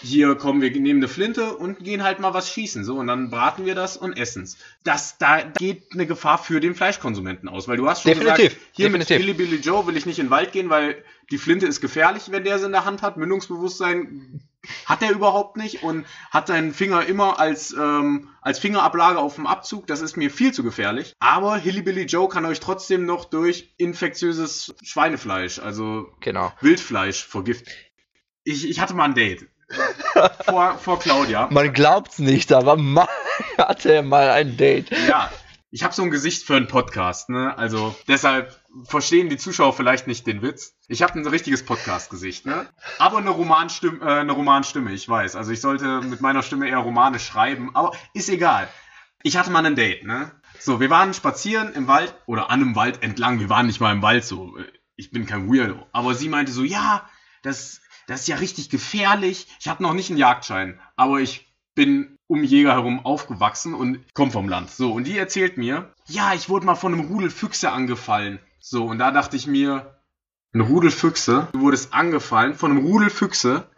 [0.00, 3.28] hier kommen wir nehmen eine Flinte und gehen halt mal was schießen, so und dann
[3.28, 4.56] braten wir das und essen's.
[4.84, 8.66] Das da geht eine Gefahr für den Fleischkonsumenten aus, weil du hast schon Definitiv, gesagt,
[8.72, 9.18] hier definitiv.
[9.18, 12.30] mit Hillybilly Joe will ich nicht in den Wald gehen, weil die Flinte ist gefährlich,
[12.30, 13.16] wenn der sie in der Hand hat.
[13.16, 14.40] Mündungsbewusstsein
[14.86, 19.46] hat er überhaupt nicht und hat seinen Finger immer als, ähm, als Fingerablage auf dem
[19.46, 19.86] Abzug.
[19.86, 21.14] Das ist mir viel zu gefährlich.
[21.18, 26.52] Aber Hillybilly Joe kann euch trotzdem noch durch infektiöses Schweinefleisch, also Genau.
[26.60, 27.72] Wildfleisch vergiften.
[28.44, 29.46] Ich, ich hatte mal ein Date.
[30.44, 31.48] vor, vor Claudia.
[31.50, 33.06] Man glaubt's nicht, aber man
[33.58, 34.90] hatte mal ein Date.
[35.08, 35.30] Ja,
[35.70, 37.56] ich habe so ein Gesicht für einen Podcast, ne?
[37.56, 40.74] Also deshalb verstehen die Zuschauer vielleicht nicht den Witz.
[40.88, 42.68] Ich habe ein richtiges Podcast-Gesicht, ne?
[42.98, 45.36] Aber eine Romanstimme, äh, eine Romanstimme, ich weiß.
[45.36, 48.68] Also ich sollte mit meiner Stimme eher Romane schreiben, aber ist egal.
[49.22, 50.32] Ich hatte mal ein Date, ne?
[50.58, 53.40] So, wir waren spazieren im Wald oder an einem Wald entlang.
[53.40, 54.56] Wir waren nicht mal im Wald so.
[54.96, 55.86] Ich bin kein Weirdo.
[55.92, 57.08] Aber sie meinte so, ja,
[57.42, 59.46] das, das ist ja richtig gefährlich.
[59.58, 64.30] Ich habe noch nicht einen Jagdschein, aber ich bin um Jäger herum aufgewachsen und komme
[64.30, 64.70] vom Land.
[64.70, 68.38] So, und die erzählt mir, ja, ich wurde mal von einem Rudel Füchse angefallen.
[68.60, 69.96] So, und da dachte ich mir,
[70.52, 73.68] ein Rudel Füchse, du wurdest angefallen von einem Rudel Füchse.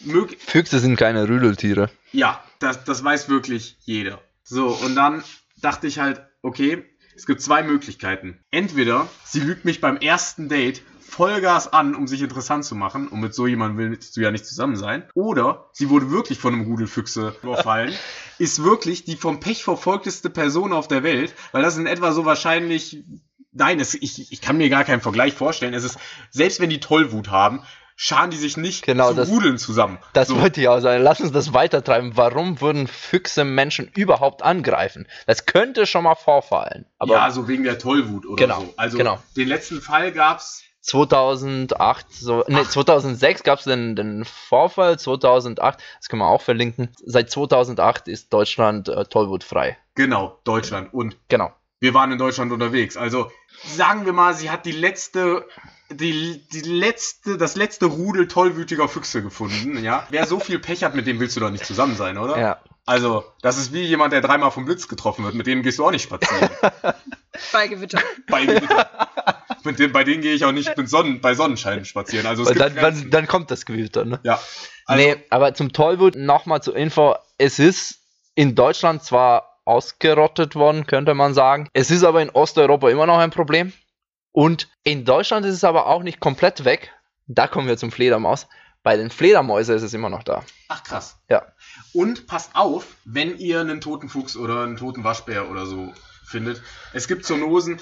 [0.00, 1.90] Mög Füchse sind keine Rüdeltiere.
[2.12, 4.20] ja, das, das weiß wirklich jeder.
[4.42, 5.22] So, und dann
[5.60, 6.84] dachte ich halt, okay,
[7.16, 8.38] es gibt zwei Möglichkeiten.
[8.50, 13.20] Entweder sie lügt mich beim ersten Date Vollgas an, um sich interessant zu machen, und
[13.20, 15.04] mit so jemandem willst du ja nicht zusammen sein.
[15.14, 17.94] Oder sie wurde wirklich von einem Rudel Füchse überfallen,
[18.38, 22.24] ist wirklich die vom Pech verfolgteste Person auf der Welt, weil das in etwa so
[22.24, 23.04] wahrscheinlich
[23.52, 25.74] Nein, es, ich, ich kann mir gar keinen Vergleich vorstellen.
[25.74, 25.98] Es ist,
[26.30, 27.62] selbst wenn die Tollwut haben,
[27.96, 29.98] scharen die sich nicht Genau, zu das- Rudeln zusammen.
[30.12, 30.40] Das So.
[30.40, 31.02] wollte ich auch sagen.
[31.02, 32.12] Lass uns das weitertreiben.
[32.16, 35.08] Warum würden Füchse Menschen überhaupt angreifen?
[35.26, 36.86] Das könnte schon mal vorfallen.
[36.98, 38.74] Aber ja, so wegen der Tollwut oder Genau, so.
[38.76, 39.18] Also genau.
[39.36, 46.08] den letzten Fall gab's 2008, so, nee, 2006 gab es den, den Vorfall, 2008, das
[46.08, 46.88] können wir auch verlinken.
[47.04, 49.76] Seit 2008 ist Deutschland äh, tollwutfrei.
[49.94, 51.52] genau Deutschland und Genau.
[51.80, 52.96] Wir waren in Deutschland unterwegs.
[52.96, 53.30] Also
[53.64, 55.46] sagen wir mal, sie hat die letzte
[55.90, 60.06] die, die letzte, das letzte Rudel tollwütiger Füchse gefunden, ja.
[60.10, 62.38] Wer so viel Pech hat, mit dem willst du doch nicht zusammen sein, oder?
[62.38, 62.60] Ja.
[62.84, 65.86] Also, das ist wie jemand, der dreimal vom Blitz getroffen wird, mit dem gehst du
[65.86, 66.48] auch nicht spazieren.
[67.52, 68.00] Bei Gewitter.
[68.28, 69.08] bei, Gewitter.
[69.62, 72.26] mit dem, bei denen gehe ich auch nicht mit Sonnen, bei Sonnenschein spazieren.
[72.26, 74.18] Also es Weil gibt dann, dann, dann kommt das Gewitter, ne?
[74.24, 74.40] ja.
[74.86, 77.14] Also, nee, aber zum Tollwut nochmal zur Info.
[77.36, 78.00] Es ist
[78.34, 81.68] in Deutschland zwar ausgerottet worden, könnte man sagen.
[81.74, 83.72] Es ist aber in Osteuropa immer noch ein Problem.
[84.32, 86.92] Und in Deutschland ist es aber auch nicht komplett weg.
[87.26, 88.46] Da kommen wir zum Fledermaus.
[88.82, 90.44] Bei den Fledermäusen ist es immer noch da.
[90.68, 91.20] Ach krass.
[91.28, 91.46] Ja.
[91.92, 95.92] Und passt auf, wenn ihr einen toten Fuchs oder einen toten Waschbär oder so
[96.24, 96.62] findet.
[96.92, 97.80] Es gibt Zoonosen.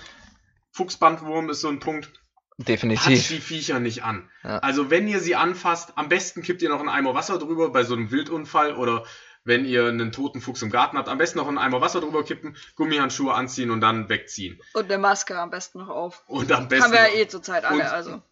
[0.72, 2.12] Fuchsbandwurm ist so ein Punkt.
[2.57, 3.28] Passt Definitiv.
[3.28, 4.30] die Viecher nicht an.
[4.43, 4.59] Ja.
[4.59, 7.84] Also wenn ihr sie anfasst, am besten kippt ihr noch einen Eimer Wasser drüber bei
[7.84, 9.05] so einem Wildunfall oder
[9.47, 12.23] wenn ihr einen toten Fuchs im Garten habt, am besten noch einen Eimer Wasser drüber
[12.25, 14.61] kippen, Gummihandschuhe anziehen und dann wegziehen.
[14.75, 16.23] Und eine Maske am besten noch auf.
[16.27, 18.23] Und am besten Haben wir ja eh zurzeit alle, Und- also.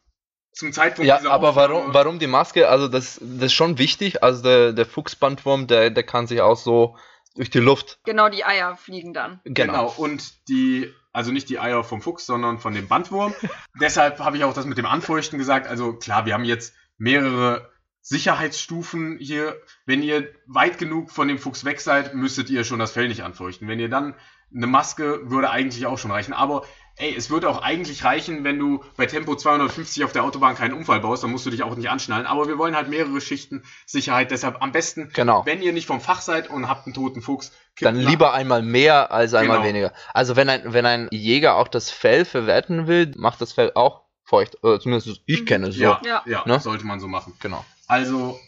[0.52, 2.68] zum Zeitpunkt Ja, dieser aber Aufnahme- warum, warum die Maske?
[2.68, 4.22] Also das, das ist schon wichtig.
[4.22, 6.96] Also der, der Fuchsbandwurm, der, der kann sich auch so
[7.36, 7.98] Durch die Luft.
[8.04, 9.40] Genau, die Eier fliegen dann.
[9.44, 9.92] Genau.
[9.96, 13.34] Und die, also nicht die Eier vom Fuchs, sondern von dem Bandwurm.
[13.80, 15.66] Deshalb habe ich auch das mit dem Anfeuchten gesagt.
[15.66, 17.72] Also klar, wir haben jetzt mehrere
[18.04, 19.56] Sicherheitsstufen hier.
[19.86, 23.22] Wenn ihr weit genug von dem Fuchs weg seid, müsstet ihr schon das Fell nicht
[23.22, 23.68] anfeuchten.
[23.68, 24.14] Wenn ihr dann
[24.54, 26.32] eine Maske würde eigentlich auch schon reichen.
[26.32, 26.62] Aber
[26.96, 30.74] ey, es würde auch eigentlich reichen, wenn du bei Tempo 250 auf der Autobahn keinen
[30.74, 32.26] Unfall baust, dann musst du dich auch nicht anschnallen.
[32.26, 34.30] Aber wir wollen halt mehrere Schichten Sicherheit.
[34.30, 35.44] Deshalb am besten, Genau.
[35.44, 38.62] wenn ihr nicht vom Fach seid und habt einen toten Fuchs, Dann nach- lieber einmal
[38.62, 39.68] mehr als einmal Genau.
[39.68, 39.92] weniger.
[40.12, 44.02] Also wenn ein, wenn ein Jäger auch das Fell verwerten will, macht das Fell auch
[44.22, 44.62] feucht.
[44.62, 45.82] Oder zumindest ich kenne es so.
[45.82, 46.42] Ja, ja, Ja.
[46.46, 46.60] Ne?
[46.60, 47.32] sollte man so machen.
[47.40, 47.64] Genau.
[47.86, 48.38] Also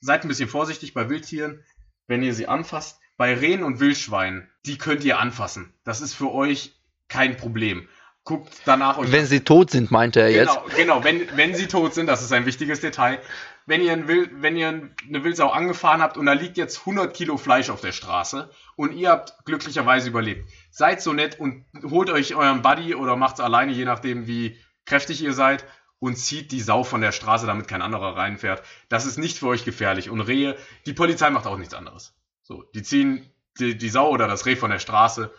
[0.00, 1.64] seid ein bisschen vorsichtig bei Wildtieren,
[2.06, 3.00] wenn ihr sie anfasst.
[3.16, 5.72] Bei Rehen und Wildschweinen, die könnt ihr anfassen.
[5.84, 6.78] Das ist für euch
[7.08, 7.88] kein Problem.
[8.24, 10.52] Guckt danach euch Wenn sie tot sind, meinte er jetzt.
[10.52, 13.20] Genau, genau wenn, wenn sie tot sind, das ist ein wichtiges Detail.
[13.66, 17.14] Wenn ihr, ein Wild, wenn ihr eine Wildsau angefahren habt und da liegt jetzt 100
[17.14, 22.10] Kilo Fleisch auf der Straße und ihr habt glücklicherweise überlebt, seid so nett und holt
[22.10, 25.64] euch euren Buddy oder macht's alleine, je nachdem wie kräftig ihr seid
[25.98, 28.62] und zieht die Sau von der Straße, damit kein anderer reinfährt.
[28.88, 30.10] Das ist nicht für euch gefährlich.
[30.10, 32.14] Und Rehe, die Polizei macht auch nichts anderes.
[32.42, 35.32] So, die ziehen die, die Sau oder das Reh von der Straße,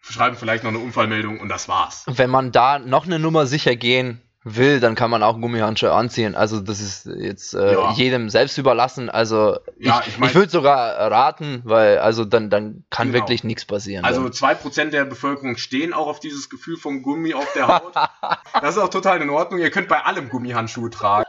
[0.00, 2.04] schreiben vielleicht noch eine Unfallmeldung und das war's.
[2.06, 6.34] Wenn man da noch eine Nummer sicher gehen will, dann kann man auch Gummihandschuhe anziehen.
[6.34, 7.92] Also das ist jetzt äh, Ja.
[7.92, 9.08] jedem selbst überlassen.
[9.10, 13.22] Also Ja, ich, ich ich, mein- würde sogar raten, weil also dann, dann kann Genau.
[13.22, 14.04] wirklich nichts passieren.
[14.04, 17.94] Also 2% der Bevölkerung stehen auch auf dieses Gefühl von Gummi auf der Haut.
[18.60, 19.60] Das ist auch total in Ordnung.
[19.60, 21.28] Ihr könnt bei allem Gummihandschuhe tragen.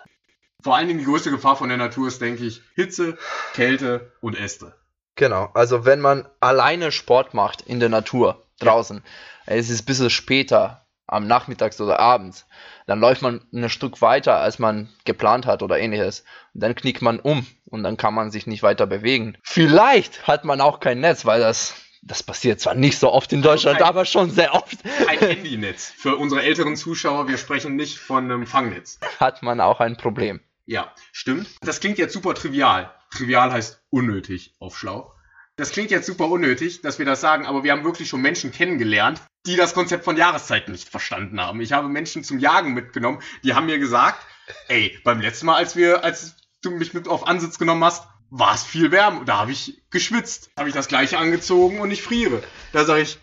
[0.63, 3.17] Vor allen Dingen die größte Gefahr von der Natur ist, denke ich, Hitze,
[3.53, 4.73] Kälte und Äste.
[5.15, 9.01] Genau, also wenn man alleine Sport macht in der Natur draußen,
[9.45, 12.45] es ist ein bisschen später, am Nachmittags oder abends,
[12.87, 16.23] dann läuft man ein Stück weiter, als man geplant hat oder ähnliches.
[16.53, 19.37] Und dann knickt man um und dann kann man sich nicht weiter bewegen.
[19.43, 23.41] Vielleicht hat man auch kein Netz, weil das, das passiert zwar nicht so oft in
[23.41, 24.77] Deutschland, kein- aber schon sehr oft
[25.07, 25.91] Ein Handynetz.
[25.95, 28.99] Für unsere älteren Zuschauer, wir sprechen nicht von einem Fangnetz.
[29.19, 30.39] hat man auch ein Problem.
[30.65, 31.47] Ja, stimmt.
[31.61, 32.91] Das klingt jetzt super trivial.
[33.11, 35.11] Trivial heißt unnötig auf schlau.
[35.57, 38.51] Das klingt jetzt super unnötig, dass wir das sagen, aber wir haben wirklich schon Menschen
[38.51, 41.61] kennengelernt, die das Konzept von Jahreszeiten nicht verstanden haben.
[41.61, 44.19] Ich habe Menschen zum Jagen mitgenommen, die haben mir gesagt,
[44.67, 48.53] ey, beim letzten Mal, als wir, als du mich mit auf Ansitz genommen hast, war
[48.53, 49.23] es viel wärmer.
[49.23, 50.49] Da habe ich geschwitzt.
[50.57, 52.43] Habe ich das gleiche angezogen und ich friere.
[52.73, 53.19] Da sage ich,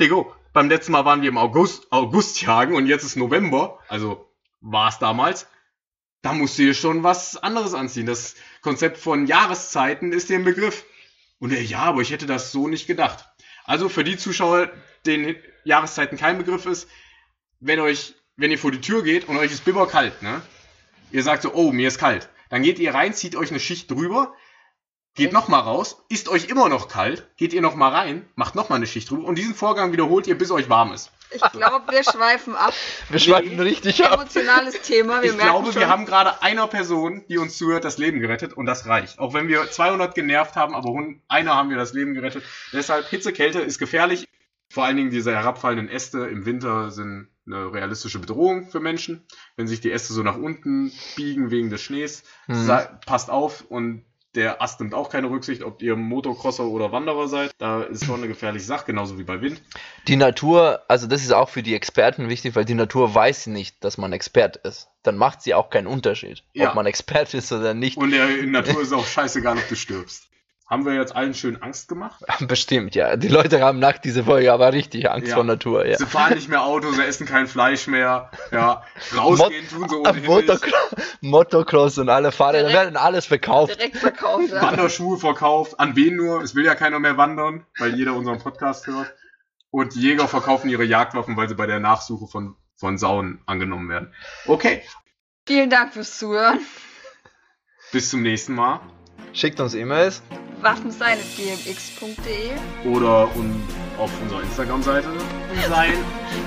[0.00, 4.32] Diggo, beim letzten Mal waren wir im August, August jagen und jetzt ist November, also
[4.62, 5.46] war es damals.
[6.22, 8.06] Da musst du dir schon was anderes anziehen.
[8.06, 10.84] Das Konzept von Jahreszeiten ist dir ein Begriff.
[11.38, 13.26] Und er, ja, aber ich hätte das so nicht gedacht.
[13.64, 14.70] Also für die Zuschauer,
[15.04, 16.88] denen Jahreszeiten kein Begriff ist,
[17.60, 20.42] wenn euch, wenn ihr vor die Tür geht und euch ist bibber kalt, ne?
[21.10, 22.28] Ihr sagt so, oh, mir ist kalt.
[22.48, 24.34] Dann geht ihr rein, zieht euch eine Schicht drüber,
[25.14, 28.86] geht nochmal raus, ist euch immer noch kalt, geht ihr nochmal rein, macht nochmal eine
[28.86, 31.10] Schicht drüber und diesen Vorgang wiederholt ihr, bis euch warm ist.
[31.30, 32.72] Ich glaube, wir schweifen ab.
[33.10, 34.14] Wir schweifen richtig ab.
[34.14, 35.22] Emotionales Thema.
[35.22, 35.80] Wir ich glaube, schon.
[35.80, 39.18] wir haben gerade einer Person, die uns zuhört, das Leben gerettet und das reicht.
[39.18, 40.92] Auch wenn wir 200 genervt haben, aber
[41.28, 42.44] einer haben wir das Leben gerettet.
[42.72, 44.28] Deshalb Hitze, Kälte ist gefährlich.
[44.68, 49.24] Vor allen Dingen diese herabfallenden Äste im Winter sind eine realistische Bedrohung für Menschen.
[49.56, 54.04] Wenn sich die Äste so nach unten biegen wegen des Schnees, sa- passt auf und
[54.36, 57.50] der Ast nimmt auch keine Rücksicht, ob ihr Motocrosser oder Wanderer seid.
[57.58, 59.62] Da ist schon eine gefährliche Sache, genauso wie bei Wind.
[60.06, 63.82] Die Natur, also das ist auch für die Experten wichtig, weil die Natur weiß nicht,
[63.82, 64.88] dass man Expert ist.
[65.02, 66.68] Dann macht sie auch keinen Unterschied, Ja.
[66.68, 67.96] ob man Expert ist oder nicht.
[67.96, 70.28] Und der in der Natur ist auch scheißegal, ob du stirbst.
[70.68, 72.24] Haben wir jetzt allen schön Angst gemacht?
[72.40, 73.14] Bestimmt, ja.
[73.16, 75.36] Die Leute haben nach dieser Folge aber richtig Angst Ja.
[75.36, 75.96] vor Natur, ja.
[75.96, 78.32] Sie fahren nicht mehr Auto, sie essen kein Fleisch mehr.
[78.50, 78.82] Ja,
[79.16, 80.24] rausgehen tun sie ohnehin.
[80.26, 83.76] Motocross, Motocross und alle Fahrräder Direkt- werden alles verkauft.
[83.78, 84.50] direkt verkauft.
[84.50, 84.60] Ja.
[84.62, 85.78] Wanderschuhe verkauft.
[85.78, 86.42] An wen nur?
[86.42, 89.14] Es will ja keiner mehr wandern, weil jeder unseren Podcast hört.
[89.70, 93.88] Und die Jäger verkaufen ihre Jagdwaffen, weil sie bei der Nachsuche von, von Sauen angenommen
[93.88, 94.12] werden.
[94.46, 94.82] Okay,
[95.46, 96.58] Vielen Dank fürs Zuhören.
[97.92, 98.80] bis zum nächsten Mal.
[99.32, 100.22] Schickt uns E-Mails.
[100.66, 103.62] Waffensein.gmx.de Oder un
[103.98, 105.06] auf unserer Instagram-Seite
[105.68, 105.92] sein.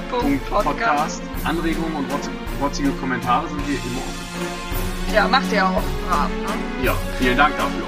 [0.09, 1.21] Punkt Podcast.
[1.45, 2.29] Anregungen und rotz-
[2.61, 5.15] rotzige Kommentare sind hier immer offen.
[5.15, 6.85] Ja, macht ihr auch brav, ne?
[6.85, 7.85] Ja, vielen Dank dafür.